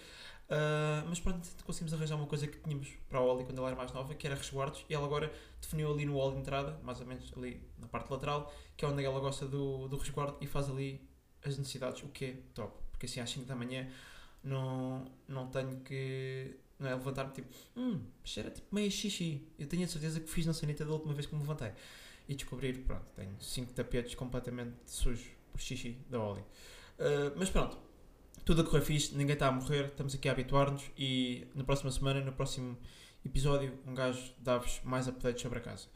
Uh, 0.47 1.03
mas 1.09 1.19
pronto, 1.19 1.45
conseguimos 1.65 1.93
arranjar 1.93 2.15
uma 2.15 2.25
coisa 2.25 2.47
que 2.47 2.57
tínhamos 2.59 2.87
para 3.09 3.19
a 3.19 3.21
Oli 3.21 3.43
quando 3.43 3.57
ela 3.57 3.67
era 3.67 3.75
mais 3.75 3.91
nova, 3.91 4.15
que 4.15 4.25
era 4.25 4.35
resguardos, 4.35 4.85
e 4.89 4.93
ela 4.93 5.05
agora 5.05 5.31
definiu 5.61 5.91
ali 5.91 6.05
no 6.05 6.13
hall 6.13 6.31
de 6.31 6.39
entrada, 6.39 6.79
mais 6.83 7.01
ou 7.01 7.05
menos 7.05 7.31
ali 7.35 7.61
na 7.77 7.87
parte 7.87 8.09
lateral, 8.09 8.53
que 8.77 8.85
é 8.85 8.87
onde 8.87 9.03
ela 9.03 9.19
gosta 9.19 9.45
do, 9.45 9.87
do 9.89 9.97
resguardo 9.97 10.37
e 10.39 10.47
faz 10.47 10.69
ali 10.69 11.01
as 11.43 11.57
necessidades, 11.57 12.01
o 12.03 12.07
que 12.07 12.25
é 12.25 12.33
top. 12.53 12.77
Porque 12.91 13.05
assim 13.05 13.19
às 13.19 13.29
5 13.29 13.45
da 13.45 13.55
manhã 13.55 13.89
não, 14.43 15.05
não 15.27 15.47
tenho 15.47 15.81
que 15.81 16.55
não 16.79 16.89
é, 16.89 16.93
levantar-me 16.93 17.33
tipo, 17.33 17.47
hum, 17.75 18.01
cheira 18.23 18.49
tipo 18.49 18.73
meio 18.73 18.89
xixi. 18.89 19.47
Eu 19.59 19.67
tenho 19.67 19.83
a 19.83 19.87
certeza 19.87 20.19
que 20.19 20.29
fiz 20.29 20.45
na 20.45 20.53
sanita 20.53 20.85
da 20.85 20.93
última 20.93 21.13
vez 21.13 21.25
que 21.25 21.35
me 21.35 21.41
levantei. 21.41 21.71
E 22.27 22.35
descobrir, 22.35 22.73
pronto, 22.79 23.09
tenho 23.15 23.35
5 23.39 23.73
tapetes 23.73 24.15
completamente 24.15 24.75
sujos 24.85 25.27
por 25.51 25.59
xixi 25.59 25.97
da 26.09 26.21
Oli. 26.21 26.41
Uh, 26.41 27.33
mas 27.35 27.49
pronto, 27.49 27.77
tudo 28.47 28.61
a 28.61 28.63
correr 28.63 28.81
fixe, 28.81 29.13
ninguém 29.13 29.33
está 29.33 29.49
a 29.49 29.51
morrer, 29.51 29.87
estamos 29.87 30.15
aqui 30.15 30.29
a 30.29 30.31
habituar-nos 30.31 30.89
e 30.97 31.45
na 31.53 31.65
próxima 31.65 31.91
semana, 31.91 32.21
no 32.21 32.31
próximo 32.31 32.77
episódio, 33.25 33.77
um 33.85 33.93
gajo 33.93 34.33
dá-vos 34.39 34.79
mais 34.85 35.05
updates 35.05 35.41
sobre 35.41 35.59
a 35.59 35.61
casa. 35.61 35.87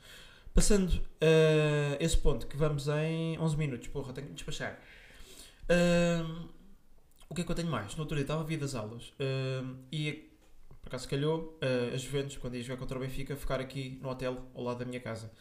Passando 0.54 0.90
uh, 0.96 1.96
esse 1.98 2.18
ponto, 2.18 2.46
que 2.48 2.58
vamos 2.58 2.90
em 2.90 3.40
11 3.40 3.56
minutos, 3.56 3.88
porra, 3.88 4.12
tenho 4.12 4.28
que 4.28 4.34
despachar. 4.34 4.78
Uh, 5.64 6.50
o 7.30 7.34
que 7.34 7.40
é 7.40 7.44
que 7.46 7.50
eu 7.50 7.56
tenho 7.56 7.70
mais? 7.70 7.96
No 7.96 8.02
outro 8.02 8.18
dia 8.18 8.24
estava 8.24 8.42
a 8.42 8.44
vir 8.44 8.58
das 8.58 8.76
aulas 8.76 9.08
uh, 9.12 9.78
e 9.90 10.30
por 10.82 10.90
acaso 10.90 11.08
calhou 11.08 11.58
uh, 11.64 11.96
as 11.96 12.02
Juventus, 12.02 12.36
quando 12.36 12.58
ia 12.58 12.64
jogar 12.64 12.76
contra 12.76 12.98
o 12.98 13.00
Benfica, 13.00 13.34
ficar 13.38 13.62
aqui 13.62 13.98
no 14.02 14.10
hotel 14.10 14.46
ao 14.54 14.62
lado 14.62 14.80
da 14.80 14.86
minha 14.86 15.00
casa. 15.00 15.32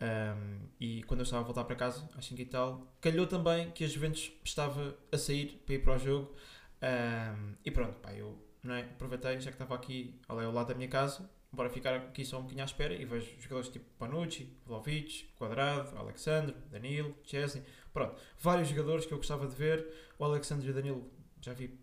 Um, 0.00 0.68
e 0.78 1.02
quando 1.04 1.20
eu 1.20 1.24
estava 1.24 1.42
a 1.42 1.44
voltar 1.46 1.64
para 1.64 1.74
casa, 1.74 2.06
às 2.14 2.26
5 2.26 2.42
e 2.42 2.44
tal, 2.44 2.86
calhou 3.00 3.26
também 3.26 3.70
que 3.70 3.84
a 3.84 3.88
Juventus 3.88 4.30
estava 4.44 4.94
a 5.10 5.16
sair 5.16 5.62
para 5.64 5.74
ir 5.74 5.78
para 5.78 5.96
o 5.96 5.98
jogo. 5.98 6.34
Um, 6.82 7.54
e 7.64 7.70
pronto, 7.70 7.98
pá, 8.00 8.12
eu 8.12 8.38
é, 8.64 8.80
aproveitei, 8.80 9.40
já 9.40 9.50
que 9.50 9.56
estava 9.56 9.74
aqui 9.74 10.20
ao 10.28 10.52
lado 10.52 10.68
da 10.68 10.74
minha 10.74 10.88
casa, 10.88 11.28
bora 11.52 11.70
ficar 11.70 11.94
aqui 11.94 12.24
só 12.24 12.38
um 12.38 12.42
bocadinho 12.42 12.62
à 12.62 12.66
espera 12.66 12.94
e 12.94 13.04
vejo 13.04 13.40
jogadores 13.40 13.68
tipo 13.68 13.86
Panucci, 13.98 14.56
Vlaovic, 14.66 15.30
Quadrado, 15.36 15.96
Alexandre, 15.96 16.54
Danilo, 16.70 17.16
Chesney, 17.24 17.64
pronto, 17.92 18.20
vários 18.38 18.68
jogadores 18.68 19.06
que 19.06 19.12
eu 19.12 19.18
gostava 19.18 19.46
de 19.46 19.54
ver. 19.54 19.86
O 20.18 20.24
Alexandre 20.24 20.66
e 20.66 20.70
o 20.70 20.74
Danilo 20.74 21.10
já 21.40 21.52
vi, 21.52 21.78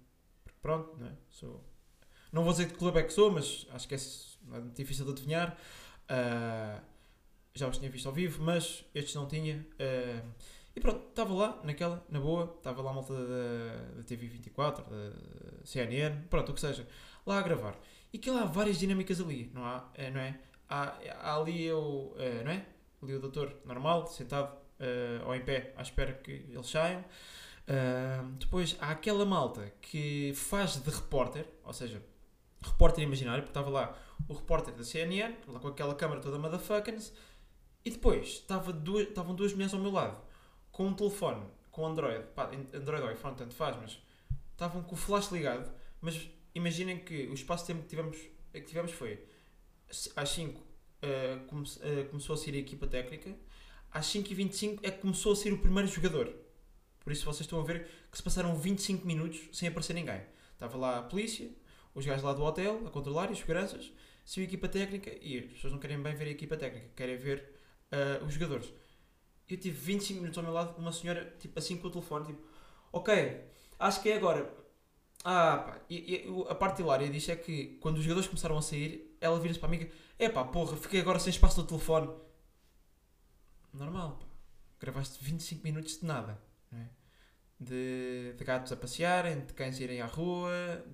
pronto, 0.62 0.98
não 0.98 1.08
é? 1.08 1.12
Sou, 1.30 1.64
não 2.32 2.44
vou 2.44 2.52
dizer 2.52 2.66
de 2.66 2.74
que 2.74 2.80
clube 2.80 3.00
é 3.00 3.04
que 3.04 3.14
sou, 3.14 3.32
mas 3.32 3.66
acho 3.72 3.88
que 3.88 3.96
é, 3.96 3.98
é 3.98 4.62
difícil 4.76 5.06
de 5.06 5.12
adivinhar. 5.12 5.58
Uh, 6.06 6.82
já 7.54 7.68
os 7.68 7.78
tinha 7.78 7.90
visto 7.90 8.08
ao 8.08 8.14
vivo, 8.14 8.44
mas 8.44 8.86
estes 8.94 9.16
não 9.16 9.28
tinha. 9.28 9.66
Uh, 9.80 10.30
e 10.76 10.80
pronto, 10.82 11.08
estava 11.10 11.34
lá, 11.34 11.60
naquela, 11.64 12.06
na 12.10 12.20
boa, 12.20 12.54
estava 12.58 12.82
lá 12.82 12.92
a 12.92 12.94
malta 12.94 13.14
da, 13.14 13.96
da 13.96 14.04
TV24, 14.04 14.84
da 14.84 15.66
CNN, 15.66 16.24
pronto, 16.30 16.52
o 16.52 16.56
que 16.56 16.60
seja, 16.60 16.86
lá 17.26 17.40
a 17.40 17.42
gravar. 17.42 17.80
E 18.12 18.18
que 18.18 18.30
lá 18.30 18.42
há 18.42 18.46
várias 18.46 18.78
dinâmicas 18.78 19.22
ali, 19.22 19.50
não 19.54 19.64
há? 19.64 19.90
É, 19.94 20.12
não 20.12 20.20
é? 20.20 20.38
Há, 20.70 20.98
há 21.22 21.36
ali 21.38 21.64
eu, 21.64 21.80
uh, 21.80 22.44
não 22.44 22.52
é? 22.52 22.66
Ali 23.02 23.16
o 23.16 23.20
doutor 23.20 23.56
normal, 23.66 24.08
sentado 24.08 24.54
uh, 24.80 25.28
ou 25.28 25.36
em 25.36 25.42
pé, 25.42 25.74
à 25.78 25.82
espera 25.82 26.14
que 26.14 26.32
eles 26.32 26.70
saiam. 26.70 27.02
Uh, 27.02 28.32
depois 28.38 28.76
há 28.80 28.92
aquela 28.92 29.26
malta 29.26 29.72
que 29.82 30.34
faz 30.36 30.76
de 30.76 30.90
repórter, 30.90 31.48
ou 31.64 31.74
seja, 31.74 32.02
repórter 32.62 33.04
imaginário, 33.04 33.44
porque 33.44 33.52
estava 33.52 33.70
lá 33.70 33.98
o 34.28 34.34
repórter 34.34 34.74
da 34.74 34.84
CNN, 34.84 35.36
lá 35.48 35.60
com 35.60 35.70
aquela 35.70 35.96
câmera 35.96 36.22
toda 36.22 36.38
motherfuckers, 36.38 37.14
e 37.84 37.92
depois 37.92 38.28
estava 38.28 38.74
duas, 38.74 39.08
estavam 39.08 39.36
duas 39.36 39.54
mulheres 39.54 39.74
ao 39.74 39.80
meu 39.80 39.92
lado, 39.92 40.20
com 40.76 40.88
um 40.88 40.94
telefone, 40.94 41.42
com 41.72 41.88
Android, 41.88 42.26
pá, 42.36 42.52
Android 42.74 43.02
ou 43.02 43.10
iPhone, 43.10 43.34
tanto 43.38 43.56
faz, 43.56 43.78
mas 43.78 43.98
estavam 44.52 44.84
com 44.84 44.94
o 44.94 44.98
flash 44.98 45.32
ligado, 45.32 45.72
mas 46.02 46.30
imaginem 46.54 47.00
que 47.00 47.28
o 47.28 47.34
espaço 47.34 47.66
de 47.66 47.68
tempo 47.68 47.84
que 47.84 47.88
tivemos, 47.88 48.18
que 48.52 48.62
tivemos 48.62 48.92
foi 48.92 49.26
às 50.18 50.30
5 50.32 50.60
uh, 50.60 51.46
come, 51.48 51.64
uh, 51.64 52.10
começou 52.10 52.34
a 52.34 52.38
sair 52.38 52.56
a 52.56 52.58
equipa 52.58 52.86
técnica, 52.88 53.34
às 53.90 54.06
5h25 54.08 54.80
é 54.84 54.92
que 54.92 55.00
começou 55.00 55.32
a 55.32 55.36
sair 55.38 55.54
o 55.54 55.60
primeiro 55.60 55.88
jogador. 55.88 56.36
Por 57.00 57.14
isso 57.14 57.24
vocês 57.24 57.46
estão 57.46 57.62
a 57.62 57.64
ver 57.64 57.88
que 58.12 58.18
se 58.18 58.24
passaram 58.24 58.54
25 58.54 59.08
minutos 59.08 59.48
sem 59.54 59.70
aparecer 59.70 59.94
ninguém. 59.94 60.22
Estava 60.52 60.78
lá 60.78 61.00
a 61.00 61.04
polícia, 61.04 61.50
os 61.94 62.06
gajos 62.06 62.24
lá 62.24 62.34
do 62.34 62.44
hotel 62.44 62.86
a 62.86 62.90
controlar 62.90 63.30
e 63.30 63.32
as 63.32 63.40
seguranças, 63.40 63.94
saiu 64.26 64.44
a 64.44 64.48
equipa 64.48 64.68
técnica 64.68 65.10
e 65.22 65.40
as 65.40 65.54
pessoas 65.54 65.72
não 65.72 65.80
querem 65.80 66.04
bem 66.04 66.14
ver 66.16 66.26
a 66.26 66.32
equipa 66.32 66.58
técnica, 66.58 66.90
querem 66.98 67.16
ver 67.16 67.50
uh, 67.94 68.26
os 68.26 68.34
jogadores. 68.34 68.74
Eu 69.48 69.58
tive 69.58 69.78
25 69.78 70.20
minutos 70.22 70.38
ao 70.38 70.44
meu 70.44 70.54
lado, 70.54 70.76
uma 70.78 70.92
senhora, 70.92 71.36
tipo, 71.40 71.58
assim 71.60 71.78
com 71.78 71.88
o 71.88 71.92
telefone, 71.92 72.26
tipo, 72.26 72.42
ok, 72.92 73.42
acho 73.80 74.02
que 74.02 74.10
é 74.10 74.18
agora. 74.18 74.52
Ah, 75.24 75.58
pá, 75.58 75.82
e, 75.90 76.26
e 76.28 76.50
a 76.50 76.56
parte 76.56 76.82
hilária 76.82 77.10
disto 77.10 77.32
é 77.32 77.36
que 77.36 77.78
quando 77.82 77.98
os 77.98 78.04
jogadores 78.04 78.28
começaram 78.28 78.58
a 78.58 78.62
sair, 78.62 79.18
ela 79.20 79.40
vira-se 79.40 79.60
para 79.60 79.70
a 79.70 79.72
amiga, 79.72 79.92
é 80.20 80.30
pá, 80.30 80.44
porra, 80.44 80.78
fiquei 80.78 81.02
agora 81.02 81.20
sem 81.20 81.32
espaço 81.32 81.62
no 81.62 81.68
telefone. 81.68 82.10
Normal, 83.74 84.18
pá. 84.20 84.26
Gravaste 84.80 85.24
25 85.24 85.64
minutos 85.64 86.00
de 86.00 86.06
nada, 86.06 86.40
não 86.72 86.80
é? 86.80 86.90
De, 87.60 88.34
de, 88.38 88.44
gatos 88.44 88.72
a 88.72 88.76
passearem, 88.76 89.46
de 89.46 89.54
cães 89.54 89.80
irem 89.80 90.02
à 90.02 90.06
rua, 90.06 90.52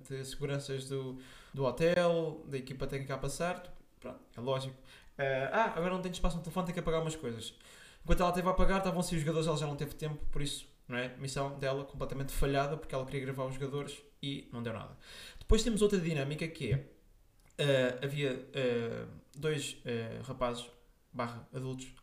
de 0.08 0.24
seguranças 0.24 0.88
do, 0.88 1.18
do 1.52 1.64
hotel, 1.64 2.44
da 2.46 2.56
equipa 2.56 2.86
técnica 2.86 3.14
a 3.14 3.18
passar. 3.18 3.74
Pronto, 4.00 4.20
é 4.36 4.40
lógico. 4.40 4.74
Uh, 5.18 5.50
ah, 5.52 5.72
agora 5.76 5.90
não 5.90 6.02
tenho 6.02 6.12
espaço 6.12 6.36
no 6.36 6.42
telefone, 6.42 6.66
tenho 6.66 6.74
que 6.74 6.80
apagar 6.80 7.02
umas 7.02 7.16
coisas. 7.16 7.54
Enquanto 8.02 8.20
ela 8.20 8.30
esteve 8.30 8.48
a 8.48 8.50
apagar, 8.50 8.78
estavam 8.78 9.02
sair 9.02 9.16
os 9.16 9.22
jogadores, 9.22 9.46
ela 9.46 9.56
já 9.56 9.66
não 9.66 9.76
teve 9.76 9.94
tempo, 9.94 10.24
por 10.30 10.42
isso, 10.42 10.68
não 10.88 10.98
é? 10.98 11.16
Missão 11.18 11.58
dela 11.58 11.84
completamente 11.84 12.32
falhada, 12.32 12.76
porque 12.76 12.94
ela 12.94 13.04
queria 13.04 13.20
gravar 13.20 13.46
os 13.46 13.54
jogadores 13.54 14.02
e 14.22 14.48
não 14.52 14.62
deu 14.62 14.72
nada. 14.72 14.96
Depois 15.38 15.62
temos 15.62 15.82
outra 15.82 15.98
dinâmica 15.98 16.46
que 16.48 16.72
é, 16.72 16.76
uh, 16.76 18.04
havia 18.04 18.32
uh, 18.34 19.08
dois 19.36 19.76
rapazes, 20.24 20.68
barra 21.12 21.46
adultos, 21.54 21.94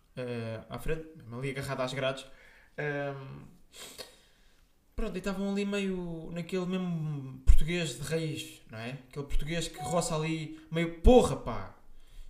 à 0.70 0.78
frente, 0.78 1.06
ali 1.32 1.52
agarrado 1.52 1.82
às 1.82 1.94
grades, 1.94 2.26
pronto, 4.96 5.16
e 5.16 5.18
estavam 5.20 5.50
ali 5.52 5.66
meio 5.66 6.30
naquele 6.34 6.66
mesmo 6.66 7.40
português 7.46 7.96
de 7.96 8.02
raiz, 8.02 8.62
não 8.70 8.78
é? 8.80 9.00
Aquele 9.10 9.26
português 9.26 9.68
que 9.70 9.80
roça 9.80 10.16
ali 10.16 10.60
meio 10.70 11.00
porra, 11.00 11.38
pá, 11.38 11.76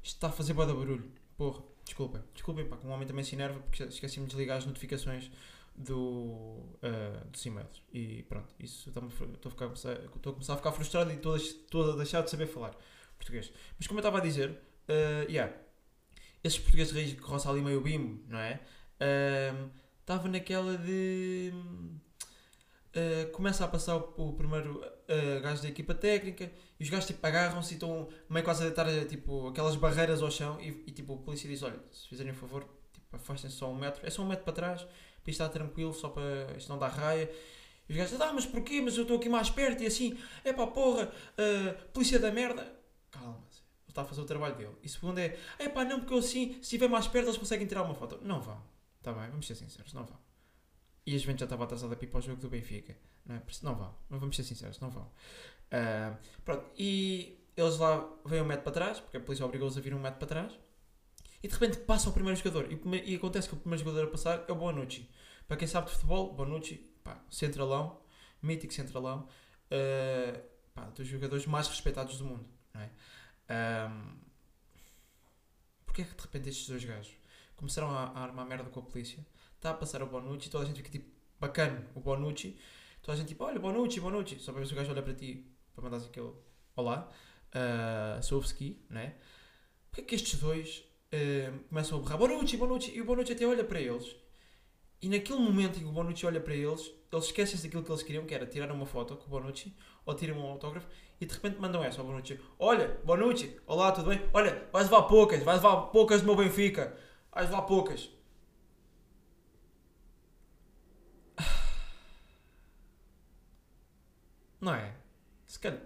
isto 0.04 0.16
está 0.16 0.28
a 0.28 0.32
fazer 0.32 0.54
boa 0.54 0.68
barulho. 0.68 1.12
Porra, 1.36 1.64
desculpem. 1.90 2.22
Desculpem, 2.34 2.66
pá, 2.68 2.78
um 2.86 2.92
homem 2.92 3.08
também 3.08 3.24
se 3.24 3.36
enerva 3.36 3.60
porque 3.60 3.84
esqueci-me 3.84 4.26
de 4.26 4.32
desligar 4.32 4.58
as 4.58 4.66
notificações 4.66 5.30
do, 5.76 5.96
uh, 5.96 7.28
dos 7.32 7.46
e-mails. 7.46 7.82
E 7.92 8.24
pronto, 8.24 8.54
isso 8.60 8.90
estou 8.90 9.04
a, 9.04 9.08
estou 9.34 9.52
a 9.52 10.34
começar 10.34 10.54
a 10.54 10.58
ficar 10.58 10.72
frustrado 10.72 11.12
e 11.12 11.16
estou 11.16 11.94
a, 11.94 11.96
deixar 11.96 12.22
de 12.22 12.30
saber 12.30 12.48
falar 12.48 12.76
português. 13.18 13.52
Mas 13.78 13.88
como 13.88 14.00
eu 14.00 14.02
estava 14.02 14.20
a 14.20 14.22
dizer, 14.22 14.50
uh, 14.52 15.30
yeah, 15.30 15.54
esses 16.44 16.60
portugueses 16.60 16.94
de 16.94 17.00
raiz 17.00 17.14
que 17.14 17.22
roça 17.22 17.50
ali 17.50 17.62
meio 17.62 17.82
bimbo, 17.82 18.24
não 18.28 18.40
é? 18.40 18.60
Uh, 19.02 19.70
estava 20.02 20.28
naquela 20.28 20.78
de 20.78 21.54
Uh, 23.00 23.32
começa 23.32 23.64
a 23.64 23.68
passar 23.68 23.96
o, 23.96 24.14
o 24.18 24.34
primeiro 24.34 24.80
uh, 24.82 25.42
gajo 25.42 25.62
da 25.62 25.70
equipa 25.70 25.94
técnica 25.94 26.52
e 26.78 26.84
os 26.84 26.90
gajos 26.90 27.06
tipo, 27.06 27.26
agarram-se 27.26 27.74
e 27.74 27.74
estão 27.76 28.10
meio 28.30 28.44
quase 28.44 28.64
a 28.64 28.66
deitar 28.66 28.88
tipo, 29.06 29.48
aquelas 29.48 29.76
barreiras 29.76 30.22
ao 30.22 30.30
chão 30.30 30.60
e, 30.60 30.68
e 30.88 30.92
tipo, 30.92 31.14
a 31.14 31.18
polícia 31.18 31.48
diz, 31.48 31.64
olha, 31.64 31.80
se 31.92 32.08
fizerem 32.10 32.34
favor, 32.34 32.68
tipo, 32.92 33.16
afastem-se 33.16 33.56
só 33.56 33.72
um 33.72 33.76
metro, 33.76 34.06
é 34.06 34.10
só 34.10 34.22
um 34.22 34.28
metro 34.28 34.44
para 34.44 34.54
trás, 34.54 34.82
para 35.24 35.32
estar 35.32 35.50
tranquilo, 35.50 35.94
só 35.94 36.10
para 36.10 36.58
isto 36.58 36.68
não 36.68 36.78
dar 36.78 36.90
raia. 36.90 37.32
E 37.88 37.94
os 37.94 37.98
gajos, 37.98 38.20
ah, 38.20 38.34
mas 38.34 38.46
porquê? 38.46 38.82
Mas 38.82 38.98
eu 38.98 39.04
estou 39.04 39.18
aqui 39.18 39.30
mais 39.30 39.50
perto 39.50 39.82
e 39.84 39.88
assim, 39.88 40.18
é 40.44 40.52
pá, 40.52 40.68
porra, 40.68 41.06
uh, 41.06 41.88
polícia 41.94 42.20
da 42.20 42.32
merda. 42.32 42.72
calma-se. 43.12 43.62
Está 43.88 44.02
a 44.02 44.06
fazer 44.06 44.22
o 44.22 44.26
trabalho 44.26 44.56
dele. 44.56 44.76
E 44.84 44.90
segundo 44.90 45.18
é, 45.20 45.38
é 45.58 45.70
pá, 45.70 45.84
não, 45.86 46.00
porque 46.00 46.14
eu 46.14 46.20
assim, 46.20 46.54
se 46.54 46.60
estiver 46.62 46.88
mais 46.88 47.08
perto, 47.08 47.28
eles 47.28 47.38
conseguem 47.38 47.66
tirar 47.66 47.84
uma 47.84 47.96
foto. 47.96 48.20
Não 48.22 48.42
vão. 48.42 48.62
Está 48.98 49.14
bem, 49.14 49.30
vamos 49.30 49.48
ser 49.48 49.56
sinceros, 49.56 49.94
não 49.94 50.06
vão. 50.06 50.29
E 51.10 51.16
a 51.16 51.18
Juventus 51.18 51.40
já 51.40 51.46
estava 51.46 51.64
atrasada 51.64 51.96
para 51.96 52.06
ir 52.06 52.08
para 52.08 52.20
o 52.20 52.22
jogo 52.22 52.40
do 52.40 52.48
Benfica. 52.48 52.96
Não, 53.26 53.36
é? 53.36 53.42
não 53.64 53.74
vão. 53.74 53.96
Mas 54.08 54.20
vamos 54.20 54.36
ser 54.36 54.44
sinceros, 54.44 54.80
não 54.80 54.92
vão. 54.92 55.04
Uh, 55.04 56.16
pronto, 56.46 56.70
e 56.78 57.44
eles 57.58 57.78
lá 57.80 58.08
vêm 58.24 58.44
um 58.44 58.46
metro 58.46 58.64
para 58.64 58.74
trás, 58.74 59.00
porque 59.00 59.18
a 59.18 59.20
polícia 59.20 59.44
obrigou-os 59.44 59.76
a 59.76 59.82
vir 59.82 59.92
um 59.96 60.00
metro 60.00 60.20
para 60.20 60.28
trás. 60.28 60.60
E 61.42 61.48
de 61.48 61.54
repente 61.56 61.80
passa 61.80 62.12
o 62.12 62.14
primeiro 62.14 62.38
jogador. 62.38 62.72
E, 62.72 63.12
e 63.12 63.16
acontece 63.16 63.50
que 63.50 63.56
o 63.56 63.58
primeiro 63.58 63.84
jogador 63.84 64.08
a 64.08 64.12
passar 64.12 64.46
é 64.48 64.52
o 64.52 64.56
Bonucci. 64.56 65.10
Para 65.48 65.58
quem 65.58 65.68
sabe 65.68 65.88
de 65.88 65.94
futebol, 65.94 66.32
Bonucci, 66.32 66.76
pá, 67.04 67.20
centralão, 67.28 68.00
mítico 68.40 68.72
centralão, 68.72 69.28
uh, 69.72 70.40
pá, 70.76 70.92
dos 70.92 71.08
jogadores 71.08 71.48
mais 71.48 71.68
respeitados 71.68 72.20
do 72.20 72.26
mundo. 72.26 72.46
Não 72.72 72.82
é? 72.82 72.92
Um, 73.90 74.30
Porquê 75.88 76.04
é 76.04 76.06
que 76.06 76.14
de 76.14 76.22
repente 76.22 76.50
estes 76.50 76.70
dois 76.70 76.86
gajos 76.86 77.18
começaram 77.56 77.90
a, 77.90 78.04
a 78.10 78.20
armar 78.22 78.46
merda 78.46 78.70
com 78.70 78.80
a 78.80 78.84
polícia? 78.84 79.26
Está 79.60 79.72
a 79.72 79.74
passar 79.74 80.02
o 80.02 80.06
Bonucci 80.06 80.50
toda 80.50 80.64
a 80.64 80.68
gente 80.68 80.78
fica 80.78 80.90
tipo, 80.90 81.12
bacana, 81.38 81.86
o 81.94 82.00
Bonucci. 82.00 82.58
Toda 83.02 83.18
a 83.18 83.20
gente 83.20 83.28
tipo, 83.28 83.44
olha, 83.44 83.60
Bonucci, 83.60 84.00
Bonucci. 84.00 84.40
Só 84.40 84.54
para 84.54 84.62
ver 84.62 84.68
se 84.68 84.72
o 84.72 84.76
gajo 84.78 84.92
olha 84.92 85.02
para 85.02 85.14
ti, 85.14 85.46
para 85.76 85.84
mandar 85.84 85.98
aquele 85.98 86.32
olá, 86.78 87.10
uh, 87.54 88.94
né? 88.94 89.16
Porquê 89.92 90.02
é 90.02 90.04
que 90.06 90.16
estes 90.16 90.40
dois 90.40 90.86
uh, 91.14 91.60
começam 91.68 92.00
a 92.00 92.02
berrar 92.02 92.18
Bonucci, 92.18 92.56
Bonucci, 92.56 92.96
e 92.96 93.02
o 93.02 93.06
Bonucci 93.06 93.34
até 93.34 93.46
olha 93.46 93.66
para 93.66 93.82
eles. 93.82 94.16
E 95.02 95.10
naquele 95.10 95.40
momento 95.40 95.78
em 95.78 95.82
que 95.82 95.88
o 95.90 95.92
Bonucci 95.92 96.26
olha 96.26 96.40
para 96.40 96.56
eles, 96.56 96.90
eles 97.12 97.26
esquecem-se 97.26 97.64
daquilo 97.64 97.84
que 97.84 97.92
eles 97.92 98.04
queriam, 98.04 98.26
que 98.26 98.34
era 98.34 98.46
tirar 98.46 98.72
uma 98.72 98.86
foto 98.86 99.18
com 99.18 99.26
o 99.26 99.30
Bonucci, 99.30 99.76
ou 100.06 100.16
tiram 100.16 100.38
um 100.40 100.48
autógrafo, 100.52 100.88
e 101.20 101.26
de 101.26 101.34
repente 101.34 101.60
mandam 101.60 101.84
essa 101.84 102.00
ao 102.00 102.08
Bonucci. 102.08 102.40
Olha, 102.58 102.98
Bonucci, 103.04 103.60
olá, 103.68 103.92
tudo 103.92 104.08
bem? 104.08 104.22
Olha, 104.32 104.70
vais 104.72 104.90
levar 104.90 105.04
poucas, 105.04 105.44
vais 105.44 105.62
levar 105.62 105.88
poucas 105.88 106.22
do 106.22 106.28
meu 106.28 106.38
Benfica. 106.38 106.98
Vais 107.30 107.50
levar 107.50 107.64
poucas. 107.64 108.10
Não 114.60 114.74
é? 114.74 114.94
Se 115.48 115.60
calhar. 115.60 115.82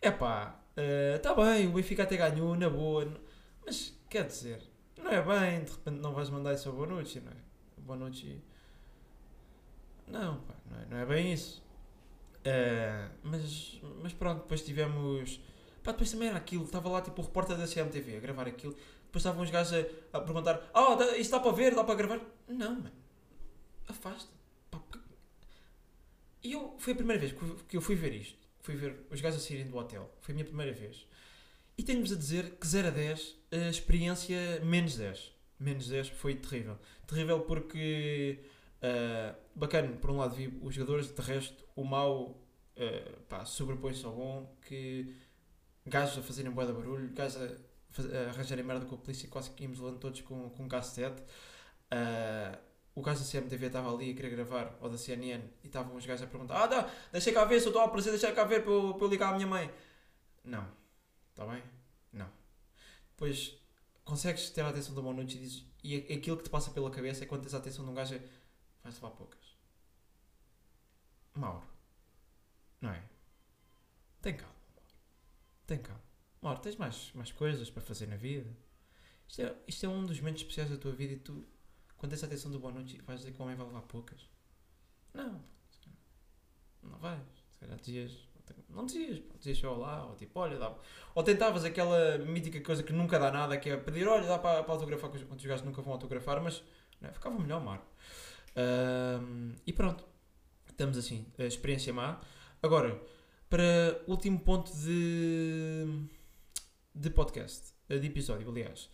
É 0.00 0.10
pá, 0.10 0.60
está 1.16 1.32
uh, 1.32 1.36
bem, 1.36 1.66
o 1.66 1.72
Benfica 1.72 2.02
até 2.02 2.16
ganhou, 2.16 2.54
na 2.56 2.68
boa. 2.68 3.10
Mas, 3.64 3.98
quer 4.08 4.26
dizer, 4.26 4.62
não 4.98 5.10
é 5.10 5.22
bem, 5.22 5.64
de 5.64 5.72
repente 5.72 6.00
não 6.00 6.12
vais 6.12 6.28
mandar 6.30 6.54
isso 6.54 6.68
ao 6.68 6.74
Bonucci, 6.74 7.20
não 7.20 7.32
é? 7.32 7.36
O 7.78 7.80
Bonucci. 7.80 8.42
Não, 10.06 10.40
pá, 10.40 10.54
não 10.70 10.80
é, 10.80 10.86
não 10.86 10.96
é 10.98 11.06
bem 11.06 11.32
isso. 11.32 11.62
Uh, 12.40 13.10
mas, 13.22 13.80
mas 14.02 14.12
pronto, 14.12 14.42
depois 14.42 14.62
tivemos. 14.62 15.40
Pá, 15.82 15.92
depois 15.92 16.10
também 16.10 16.28
era 16.28 16.36
aquilo, 16.36 16.64
estava 16.64 16.88
lá 16.88 17.00
tipo 17.00 17.22
o 17.22 17.24
repórter 17.24 17.56
da 17.56 17.66
CMTV 17.66 18.16
a 18.16 18.20
gravar 18.20 18.46
aquilo. 18.46 18.74
Depois 19.06 19.22
estavam 19.22 19.42
os 19.42 19.50
gajos 19.50 19.86
a, 20.12 20.18
a 20.18 20.20
perguntar: 20.20 20.60
Ah, 20.74 20.96
oh, 20.96 21.02
isto 21.14 21.30
dá 21.30 21.40
para 21.40 21.52
ver, 21.52 21.74
dá 21.74 21.84
para 21.84 21.94
gravar? 21.94 22.20
Não, 22.46 22.74
mano, 22.74 22.92
afasta. 23.88 24.34
E 26.44 26.52
eu, 26.52 26.76
foi 26.78 26.92
a 26.92 26.96
primeira 26.96 27.20
vez 27.20 27.34
que 27.68 27.76
eu 27.76 27.80
fui 27.80 27.96
ver 27.96 28.14
isto. 28.14 28.38
Fui 28.60 28.76
ver 28.76 29.06
os 29.10 29.20
gajos 29.20 29.42
a 29.42 29.46
saírem 29.46 29.66
do 29.66 29.76
hotel. 29.76 30.14
Foi 30.20 30.32
a 30.32 30.36
minha 30.36 30.44
primeira 30.44 30.72
vez. 30.72 31.06
E 31.76 31.82
tenho-vos 31.82 32.12
a 32.12 32.16
dizer 32.16 32.50
que 32.52 32.66
0 32.66 32.88
a 32.88 32.90
10, 32.90 33.36
a 33.50 33.68
experiência 33.70 34.60
menos 34.64 34.96
10. 34.96 35.32
Menos 35.58 35.88
10 35.88 36.08
foi 36.10 36.36
terrível. 36.36 36.78
Terrível 37.06 37.40
porque 37.40 38.38
Uh, 38.84 39.34
bacana, 39.54 39.96
por 39.96 40.10
um 40.10 40.18
lado, 40.18 40.34
vi 40.34 40.52
os 40.60 40.74
jogadores, 40.74 41.10
de 41.10 41.22
resto, 41.22 41.64
o 41.74 41.84
mau 41.84 42.38
uh, 42.76 43.46
sobrepõe-se 43.46 44.04
ao 44.04 44.12
bom, 44.12 44.54
que 44.60 45.10
gajos 45.86 46.18
a 46.18 46.22
fazerem 46.22 46.52
boa 46.52 46.66
de 46.66 46.74
barulho, 46.74 47.10
gajos 47.14 47.40
a, 47.40 47.46
a 47.46 48.28
arranjarem 48.28 48.62
merda 48.62 48.84
com 48.84 48.94
a 48.94 48.98
polícia, 48.98 49.26
quase 49.30 49.50
que 49.52 49.62
íamos 49.62 49.78
levando 49.80 49.98
todos 49.98 50.20
com, 50.20 50.50
com 50.50 50.64
um 50.64 50.68
cassete. 50.68 51.22
Uh, 51.90 52.58
o 52.94 53.02
gajo 53.02 53.24
da 53.24 53.30
CMTV 53.30 53.66
estava 53.66 53.92
ali 53.92 54.12
a 54.12 54.14
querer 54.14 54.30
gravar, 54.30 54.76
ou 54.80 54.88
da 54.88 54.96
CNN, 54.96 55.42
e 55.62 55.66
estavam 55.66 55.96
os 55.96 56.06
gajos 56.06 56.24
a 56.24 56.26
perguntar: 56.26 56.62
Ah, 56.62 56.66
dá, 56.66 56.90
deixa 57.10 57.32
cá 57.32 57.44
ver 57.44 57.60
se 57.60 57.66
eu 57.66 57.70
estou 57.70 57.82
a 57.82 57.86
aparecer, 57.86 58.10
deixa 58.10 58.32
cá 58.32 58.44
ver 58.44 58.62
para 58.62 58.72
eu, 58.72 58.94
para 58.94 59.06
eu 59.06 59.10
ligar 59.10 59.32
à 59.32 59.34
minha 59.34 59.46
mãe. 59.46 59.70
Não, 60.44 60.66
está 61.30 61.44
bem? 61.46 61.62
Não. 62.12 62.30
Depois 63.10 63.58
consegues 64.04 64.50
ter 64.50 64.60
a 64.60 64.68
atenção 64.68 64.94
do 64.94 65.02
bom 65.02 65.12
noite 65.12 65.36
e 65.36 65.40
dizes, 65.40 65.64
e 65.82 65.96
aquilo 66.12 66.36
que 66.36 66.44
te 66.44 66.50
passa 66.50 66.70
pela 66.70 66.90
cabeça 66.90 67.24
é 67.24 67.26
quando 67.26 67.42
tens 67.42 67.54
a 67.54 67.58
atenção 67.58 67.84
de 67.84 67.90
um 67.90 67.94
gajo 67.94 68.20
vais 68.82 68.94
levar 68.94 69.10
poucas. 69.10 69.40
Mauro. 71.34 71.66
Não 72.80 72.90
é? 72.90 73.02
Tem 74.20 74.36
calma, 74.36 74.54
Mauro. 74.74 74.90
Tem 75.66 75.78
calma. 75.78 76.02
Mauro, 76.40 76.60
tens 76.60 76.76
mais, 76.76 77.10
mais 77.14 77.32
coisas 77.32 77.70
para 77.70 77.82
fazer 77.82 78.06
na 78.06 78.16
vida. 78.16 78.54
Isto 79.26 79.42
é, 79.42 79.56
isto 79.66 79.86
é 79.86 79.88
um 79.88 80.04
dos 80.06 80.20
momentos 80.20 80.42
especiais 80.42 80.70
da 80.70 80.76
tua 80.76 80.92
vida 80.92 81.14
e 81.14 81.18
tu, 81.18 81.44
quando 82.04 82.10
tens 82.10 82.22
a 82.22 82.26
atenção 82.26 82.50
do 82.50 82.58
boa 82.58 82.70
noite, 82.70 83.00
vais 83.06 83.20
dizer 83.20 83.32
que 83.32 83.40
o 83.40 83.44
homem 83.44 83.56
vai 83.56 83.66
levar 83.66 83.80
poucas. 83.82 84.28
Não. 85.14 85.40
Não 86.82 86.98
vais. 86.98 87.18
Se 87.50 87.58
calhar 87.58 87.78
dizias. 87.78 88.28
Não 88.68 88.84
dizias, 88.84 89.22
dizias 89.38 89.56
só 89.56 90.08
ou 90.08 90.14
tipo, 90.16 90.38
olha, 90.38 90.58
dá. 90.58 90.76
Ou 91.14 91.22
tentavas 91.22 91.64
aquela 91.64 92.18
mítica 92.18 92.60
coisa 92.60 92.82
que 92.82 92.92
nunca 92.92 93.18
dá 93.18 93.30
nada, 93.30 93.56
que 93.56 93.70
é 93.70 93.76
pedir, 93.78 94.06
olha, 94.06 94.26
dá 94.26 94.38
para, 94.38 94.62
para 94.62 94.74
autografar, 94.74 95.08
quando 95.08 95.38
os 95.38 95.46
gajos 95.46 95.64
nunca 95.64 95.80
vão 95.80 95.94
autografar, 95.94 96.42
mas 96.42 96.62
não, 97.00 97.08
é? 97.08 97.12
ficava 97.12 97.38
melhor, 97.38 97.64
Marco 97.64 97.86
e 99.66 99.72
pronto, 99.72 100.04
estamos 100.68 100.96
assim, 100.98 101.26
a 101.38 101.44
experiência 101.44 101.92
má. 101.92 102.20
Agora, 102.62 103.00
para 103.48 104.02
o 104.06 104.10
último 104.10 104.38
ponto 104.40 104.70
de, 104.76 105.86
de 106.94 107.10
podcast, 107.10 107.72
de 107.88 108.06
episódio, 108.06 108.48
aliás, 108.48 108.90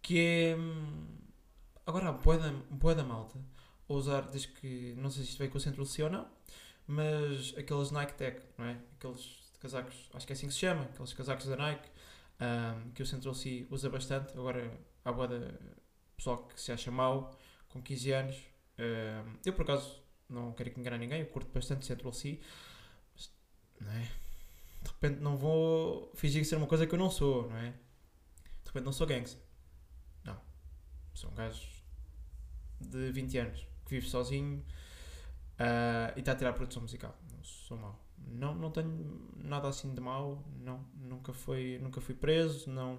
que 0.00 0.20
é 0.20 0.56
agora 1.86 2.08
a 2.08 2.12
boa 2.12 2.94
da, 2.94 3.04
malta 3.04 3.38
a 3.88 3.92
usar, 3.92 4.22
desde 4.22 4.48
que 4.48 4.94
não 4.96 5.10
sei 5.10 5.24
se 5.24 5.30
isto 5.30 5.38
veio 5.38 5.50
com 5.50 5.58
o 5.58 5.60
Central 5.60 5.86
C 5.86 6.02
ou 6.02 6.10
não, 6.10 6.26
mas 6.86 7.54
aqueles 7.56 7.90
Nike 7.90 8.14
Tech, 8.14 8.40
não 8.58 8.66
é? 8.66 8.78
Aqueles 8.96 9.42
casacos, 9.60 10.10
acho 10.14 10.26
que 10.26 10.32
é 10.32 10.34
assim 10.34 10.46
que 10.48 10.54
se 10.54 10.60
chama, 10.60 10.82
aqueles 10.84 11.12
casacos 11.12 11.46
da 11.46 11.56
Nike, 11.56 11.88
um, 12.40 12.90
que 12.90 13.02
o 13.02 13.06
Central 13.06 13.34
C 13.34 13.66
usa 13.70 13.88
bastante. 13.90 14.32
Agora 14.32 14.70
há 15.04 15.12
boa 15.12 15.28
da 15.28 15.54
pessoal 16.16 16.38
que 16.46 16.60
se 16.60 16.72
acha 16.72 16.90
mau, 16.90 17.38
com 17.68 17.82
15 17.82 18.12
anos, 18.12 18.54
Uh, 18.78 19.38
eu, 19.44 19.52
por 19.52 19.62
acaso, 19.62 20.02
não 20.28 20.52
quero 20.52 20.78
enganar 20.78 20.98
ninguém, 20.98 21.20
eu 21.20 21.26
curto 21.26 21.52
bastante 21.52 21.86
C, 21.86 21.96
mas, 23.14 23.30
não 23.80 23.92
é? 23.92 24.02
De 24.82 24.90
repente 24.90 25.20
não 25.20 25.36
vou 25.36 26.10
fingir 26.14 26.44
ser 26.44 26.56
uma 26.56 26.66
coisa 26.66 26.86
que 26.86 26.94
eu 26.94 26.98
não 26.98 27.10
sou, 27.10 27.48
não 27.48 27.56
é? 27.56 27.70
De 27.70 28.66
repente 28.66 28.84
não 28.84 28.92
sou 28.92 29.06
gangster. 29.06 29.40
Não. 30.24 30.38
Sou 31.14 31.30
um 31.30 31.34
gajo 31.34 31.73
de 32.80 33.10
20 33.12 33.38
anos 33.38 33.66
que 33.84 33.90
vive 33.90 34.08
sozinho 34.08 34.58
uh, 35.58 36.12
e 36.16 36.20
está 36.20 36.32
a 36.32 36.36
tirar 36.36 36.52
produção 36.52 36.82
musical. 36.82 37.16
Não 37.32 37.42
sou 37.42 37.76
mau. 37.76 38.00
Não, 38.26 38.54
não 38.54 38.70
tenho 38.70 39.30
nada 39.36 39.68
assim 39.68 39.94
de 39.94 40.00
mau. 40.00 40.42
Não, 40.60 40.84
nunca 40.94 41.32
fui, 41.32 41.78
nunca 41.82 42.00
fui 42.00 42.14
preso. 42.14 42.70
Não, 42.70 42.98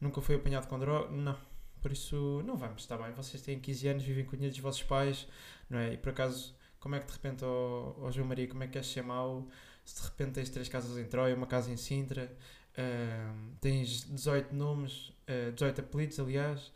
nunca 0.00 0.20
fui 0.20 0.34
apanhado 0.36 0.66
com 0.66 0.78
droga. 0.78 1.10
Não 1.10 1.36
por 1.80 1.92
isso, 1.92 2.42
não 2.44 2.56
vamos, 2.56 2.82
está 2.82 2.96
bem. 2.96 3.12
Vocês 3.12 3.42
têm 3.42 3.58
15 3.58 3.88
anos, 3.88 4.02
vivem 4.02 4.24
com 4.24 4.32
o 4.32 4.36
dinheiro 4.36 4.54
dos 4.54 4.62
vossos 4.62 4.82
pais, 4.82 5.26
não 5.68 5.78
é? 5.78 5.94
E 5.94 5.96
por 5.96 6.10
acaso, 6.10 6.54
como 6.78 6.94
é 6.94 7.00
que 7.00 7.06
de 7.06 7.12
repente, 7.12 7.44
ó 7.44 7.94
oh, 7.98 8.06
oh 8.06 8.10
João 8.12 8.26
Maria, 8.26 8.46
como 8.46 8.62
é 8.62 8.66
que 8.66 8.74
queres 8.74 8.88
ser 8.88 9.02
mau? 9.02 9.48
Se 9.84 9.96
de 9.96 10.08
repente 10.08 10.32
tens 10.32 10.50
três 10.50 10.68
casas 10.68 10.98
em 10.98 11.08
Troia, 11.08 11.34
uma 11.34 11.46
casa 11.46 11.70
em 11.70 11.76
Sintra, 11.76 12.30
uh, 12.76 13.56
tens 13.60 14.04
18 14.10 14.54
nomes, 14.54 15.08
uh, 15.48 15.52
18 15.52 15.80
apelidos, 15.80 16.20
aliás, 16.20 16.70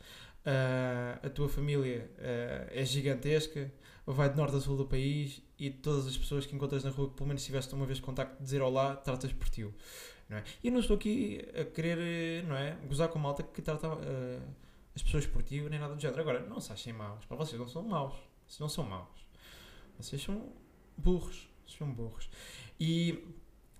uh, 0.45 1.25
a 1.25 1.29
tua 1.29 1.49
família 1.49 2.09
uh, 2.17 2.69
é 2.71 2.85
gigantesca, 2.85 3.71
vai 4.05 4.29
de 4.29 4.37
norte 4.37 4.55
a 4.55 4.59
sul 4.59 4.77
do 4.77 4.85
país 4.85 5.41
e 5.57 5.69
todas 5.69 6.07
as 6.07 6.17
pessoas 6.17 6.45
que 6.45 6.55
encontras 6.55 6.83
na 6.83 6.91
rua 6.91 7.09
pelo 7.09 7.27
menos 7.27 7.43
tiveste 7.43 7.73
uma 7.73 7.85
vez 7.85 7.99
contacto 7.99 8.41
dizer 8.41 8.61
olá, 8.61 8.95
tratas 8.95 9.33
por 9.33 9.49
ti. 9.49 9.67
Não 10.29 10.37
é? 10.37 10.43
E 10.63 10.67
eu 10.67 10.73
não 10.73 10.79
estou 10.79 10.95
aqui 10.95 11.41
a 11.59 11.65
querer 11.65 12.43
não 12.43 12.55
é, 12.55 12.75
gozar 12.87 13.09
com 13.09 13.19
malta 13.19 13.43
que 13.43 13.61
trata 13.61 13.87
uh, 13.87 14.41
as 14.95 15.03
pessoas 15.03 15.25
por 15.25 15.43
ti, 15.43 15.61
nem 15.61 15.79
nada 15.79 15.93
do 15.95 16.01
género. 16.01 16.21
Agora, 16.21 16.39
não 16.39 16.59
se 16.59 16.71
achem 16.71 16.93
maus. 16.93 17.25
Para 17.25 17.37
vocês 17.37 17.59
não 17.59 17.67
são 17.67 17.83
maus. 17.83 18.15
Vocês 18.47 18.59
não 18.59 18.69
são 18.69 18.83
maus. 18.83 19.25
Vocês 19.99 20.21
são 20.21 20.49
burros. 20.97 21.47
Vocês 21.65 21.77
são 21.77 21.91
burros. 21.91 22.29
E 22.79 23.23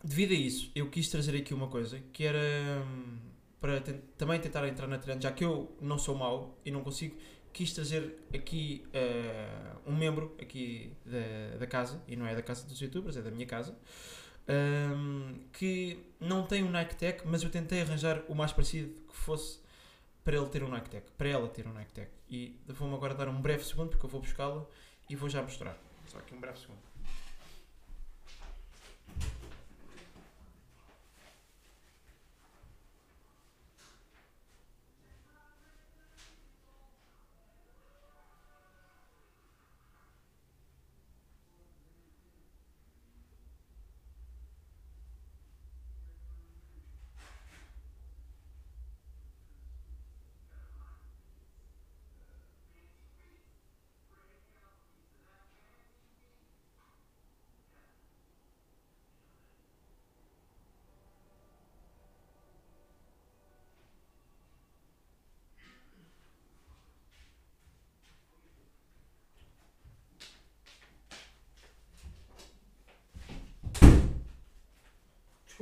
devido 0.04 0.32
a 0.32 0.36
isso, 0.36 0.72
eu 0.76 0.90
quis 0.90 1.10
trazer 1.10 1.36
aqui 1.36 1.54
uma 1.54 1.68
coisa 1.68 2.00
que 2.14 2.24
era 2.24 2.84
hum, 2.86 3.18
para 3.66 3.82
também 4.16 4.40
tentar 4.40 4.68
entrar 4.68 4.86
na 4.86 5.00
trend, 5.00 5.24
já 5.24 5.32
que 5.32 5.44
eu 5.44 5.76
não 5.82 5.98
sou 5.98 6.14
mau 6.14 6.56
e 6.64 6.70
não 6.70 6.84
consigo, 6.84 7.18
quis 7.52 7.74
trazer 7.74 8.16
aqui 8.32 8.86
uh, 8.94 9.90
um 9.90 9.96
membro 9.96 10.36
aqui 10.40 10.94
da, 11.04 11.58
da 11.58 11.66
casa, 11.66 12.00
e 12.08 12.16
não 12.16 12.28
é 12.28 12.36
da 12.36 12.44
casa 12.44 12.68
dos 12.68 12.80
youtubers, 12.80 13.18
é 13.18 13.24
da 13.24 13.32
minha 13.32 13.48
casa, 13.48 13.76
um, 14.48 15.40
que 15.52 15.98
não 16.20 16.46
tem 16.46 16.64
um 16.64 16.70
Nike 16.70 16.96
Tech, 16.96 17.24
mas 17.26 17.42
eu 17.42 17.50
tentei 17.50 17.82
arranjar 17.82 18.22
o 18.28 18.36
mais 18.36 18.52
parecido 18.52 18.94
que 19.08 19.16
fosse 19.16 19.60
para 20.24 20.38
ele 20.38 20.46
ter 20.46 20.62
um 20.62 20.70
Nike 20.70 20.92
Tech, 20.92 21.08
para 21.18 21.30
ela 21.30 21.48
ter 21.48 21.66
um 21.66 21.74
Nike 21.74 21.92
Tech. 21.92 22.12
E 22.30 22.60
vou-me 22.68 22.94
agora 22.94 23.16
dar 23.16 23.28
um 23.28 23.42
breve 23.42 23.64
segundo 23.64 23.90
porque 23.90 24.06
eu 24.06 24.10
vou 24.12 24.22
buscá-la 24.22 24.64
e 25.10 25.16
vou 25.16 25.28
já 25.28 25.42
mostrar. 25.42 25.76
Só 26.06 26.20
aqui 26.20 26.36
um 26.36 26.40
breve 26.40 26.60
segundo. 26.60 26.86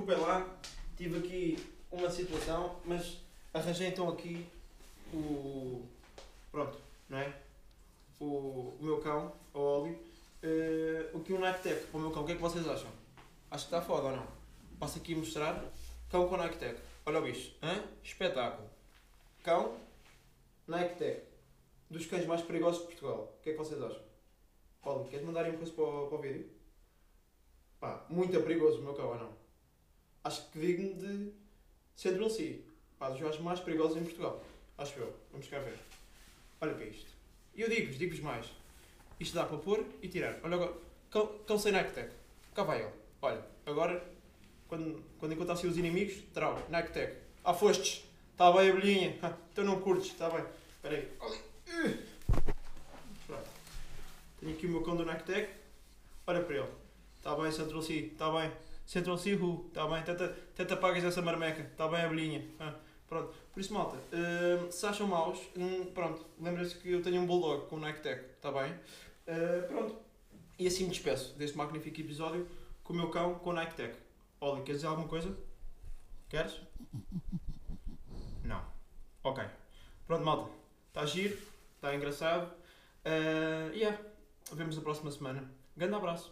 desculpem 0.03 0.17
lá, 0.17 0.45
tive 0.97 1.17
aqui 1.17 1.57
uma 1.91 2.09
situação, 2.09 2.77
mas 2.83 3.17
arranjei 3.73 3.87
então 3.87 4.07
aqui 4.07 4.45
o. 5.11 5.83
Pronto, 6.51 6.77
não 7.09 7.17
é? 7.17 7.33
O, 8.19 8.25
o 8.25 8.77
meu 8.79 9.01
cão, 9.01 9.33
o 9.51 9.59
Oli. 9.59 9.91
Uh, 10.43 11.17
o 11.17 11.21
que 11.21 11.33
um 11.33 11.39
Nike 11.39 11.63
Tech 11.63 11.87
para 11.87 11.97
o 11.97 12.01
meu 12.01 12.11
cão, 12.11 12.21
o 12.21 12.25
que 12.25 12.33
é 12.33 12.35
que 12.35 12.41
vocês 12.41 12.67
acham? 12.67 12.91
Acho 13.49 13.67
que 13.67 13.75
está 13.75 13.81
foda 13.81 14.09
ou 14.09 14.15
não? 14.17 14.27
Passo 14.79 14.99
aqui 14.99 15.15
mostrar. 15.15 15.63
Cão 16.09 16.27
com 16.27 16.37
Nike 16.37 16.57
Tech. 16.57 16.79
Olha 17.05 17.19
o 17.19 17.23
bicho. 17.23 17.55
Hã? 17.63 17.83
Espetáculo. 18.03 18.69
Cão, 19.41 19.75
Nike 20.67 20.95
Tech. 20.97 21.23
Dos 21.89 22.05
cães 22.05 22.27
mais 22.27 22.41
perigosos 22.41 22.81
de 22.81 22.87
Portugal. 22.87 23.35
O 23.39 23.41
que 23.41 23.49
é 23.49 23.53
que 23.53 23.57
vocês 23.57 23.81
acham? 23.81 24.01
Paulo, 24.83 25.07
queres 25.09 25.25
mandar 25.25 25.49
uma 25.49 25.57
coisa 25.57 25.73
para 25.73 25.83
o, 25.83 26.07
para 26.07 26.17
o 26.17 26.21
vídeo? 26.21 26.49
Pá, 27.79 28.05
muito 28.09 28.39
perigoso 28.41 28.79
o 28.79 28.83
meu 28.83 28.93
cão, 28.93 29.07
ou 29.07 29.17
não? 29.17 29.33
Acho 30.23 30.47
que 30.51 30.59
digno 30.59 30.93
de 30.95 31.33
ser 31.95 32.29
si. 32.29 32.62
Pá, 33.03 33.09
dos 33.09 33.19
jogos 33.19 33.37
mais 33.39 33.59
perigosos 33.59 33.97
em 33.97 34.03
Portugal. 34.05 34.41
Acho 34.77 34.97
eu. 34.97 35.13
Vamos 35.29 35.45
cá 35.49 35.59
ver. 35.59 35.77
Olha 36.61 36.73
para 36.73 36.85
isto. 36.85 37.11
E 37.53 37.59
eu 37.59 37.67
digo-vos, 37.67 37.97
digo-vos 37.97 38.21
mais. 38.21 38.45
Isto 39.19 39.35
dá 39.35 39.43
para 39.43 39.57
pôr 39.57 39.85
e 40.01 40.07
tirar. 40.07 40.39
Olha 40.41 40.55
agora. 40.55 41.59
Sem 41.59 41.73
Nike 41.73 41.91
Tech. 41.91 42.09
Cá 42.55 42.63
vai 42.63 42.81
ele. 42.81 42.93
Olha, 43.21 43.43
agora, 43.65 44.01
quando, 44.69 45.03
quando 45.19 45.33
encontrassem 45.33 45.69
os 45.69 45.77
inimigos, 45.77 46.23
trau, 46.33 46.57
Nike 46.69 46.93
Tech. 46.93 47.17
Ah, 47.43 47.53
fostes. 47.53 48.05
Está 48.31 48.49
bem, 48.53 48.69
abelhinha. 48.69 49.19
Então 49.51 49.65
não 49.65 49.81
curtes, 49.81 50.11
está 50.13 50.29
bem. 50.29 50.45
Espera 50.77 50.95
aí. 50.95 51.11
Pronto. 53.27 53.49
Tenho 54.39 54.53
aqui 54.53 54.65
o 54.65 54.69
meu 54.69 54.81
cão 54.81 54.95
do 54.95 55.03
Nike 55.03 55.25
Tech. 55.25 55.53
Olha 56.25 56.41
para 56.41 56.55
ele. 56.55 56.69
Está 57.17 57.35
bem, 57.35 57.51
Central 57.51 57.81
C. 57.81 57.93
Está 57.95 58.31
bem. 58.31 58.49
Central 58.85 59.17
C. 59.17 59.31
Está 59.67 59.87
bem. 59.87 60.03
Tenta, 60.03 60.29
tenta 60.55 60.77
pagas 60.77 61.03
essa 61.03 61.21
marmeca. 61.21 61.63
Está 61.63 61.85
bem, 61.89 61.99
abelhinha. 61.99 62.47
Ah, 62.61 62.73
pronto. 63.13 63.33
Por 63.51 63.59
isso, 63.59 63.73
malta, 63.73 63.97
uh, 63.97 64.71
se 64.71 64.85
acham 64.85 65.07
maus, 65.07 65.39
um, 65.55 65.85
pronto, 65.85 66.25
lembrem-se 66.41 66.75
que 66.75 66.91
eu 66.91 67.01
tenho 67.01 67.21
um 67.21 67.27
Bulldog 67.27 67.67
com 67.67 67.75
o 67.75 67.79
Nike 67.79 68.01
Tech. 68.01 68.25
Está 68.35 68.51
bem? 68.51 68.71
Uh, 68.71 69.67
pronto. 69.67 69.95
E 70.57 70.67
assim 70.67 70.85
me 70.85 70.89
despeço 70.89 71.33
deste 71.37 71.57
magnífico 71.57 71.99
episódio 71.99 72.47
com 72.83 72.93
o 72.93 72.95
meu 72.95 73.09
cão 73.09 73.35
com 73.35 73.51
o 73.51 73.53
Nike 73.53 73.75
Tech. 73.75 73.95
Olha, 74.41 74.61
queres 74.63 74.81
dizer 74.81 74.87
alguma 74.87 75.07
coisa? 75.07 75.35
Queres? 76.29 76.59
Não. 78.43 78.63
Ok. 79.23 79.43
Pronto, 80.07 80.25
malta. 80.25 80.51
Está 80.89 81.05
giro, 81.05 81.37
está 81.75 81.95
engraçado. 81.95 82.51
Uh, 83.05 83.73
yeah. 83.73 83.97
Vemos 84.51 84.75
na 84.75 84.81
próxima 84.81 85.11
semana. 85.11 85.49
Grande 85.75 85.95
abraço. 85.95 86.31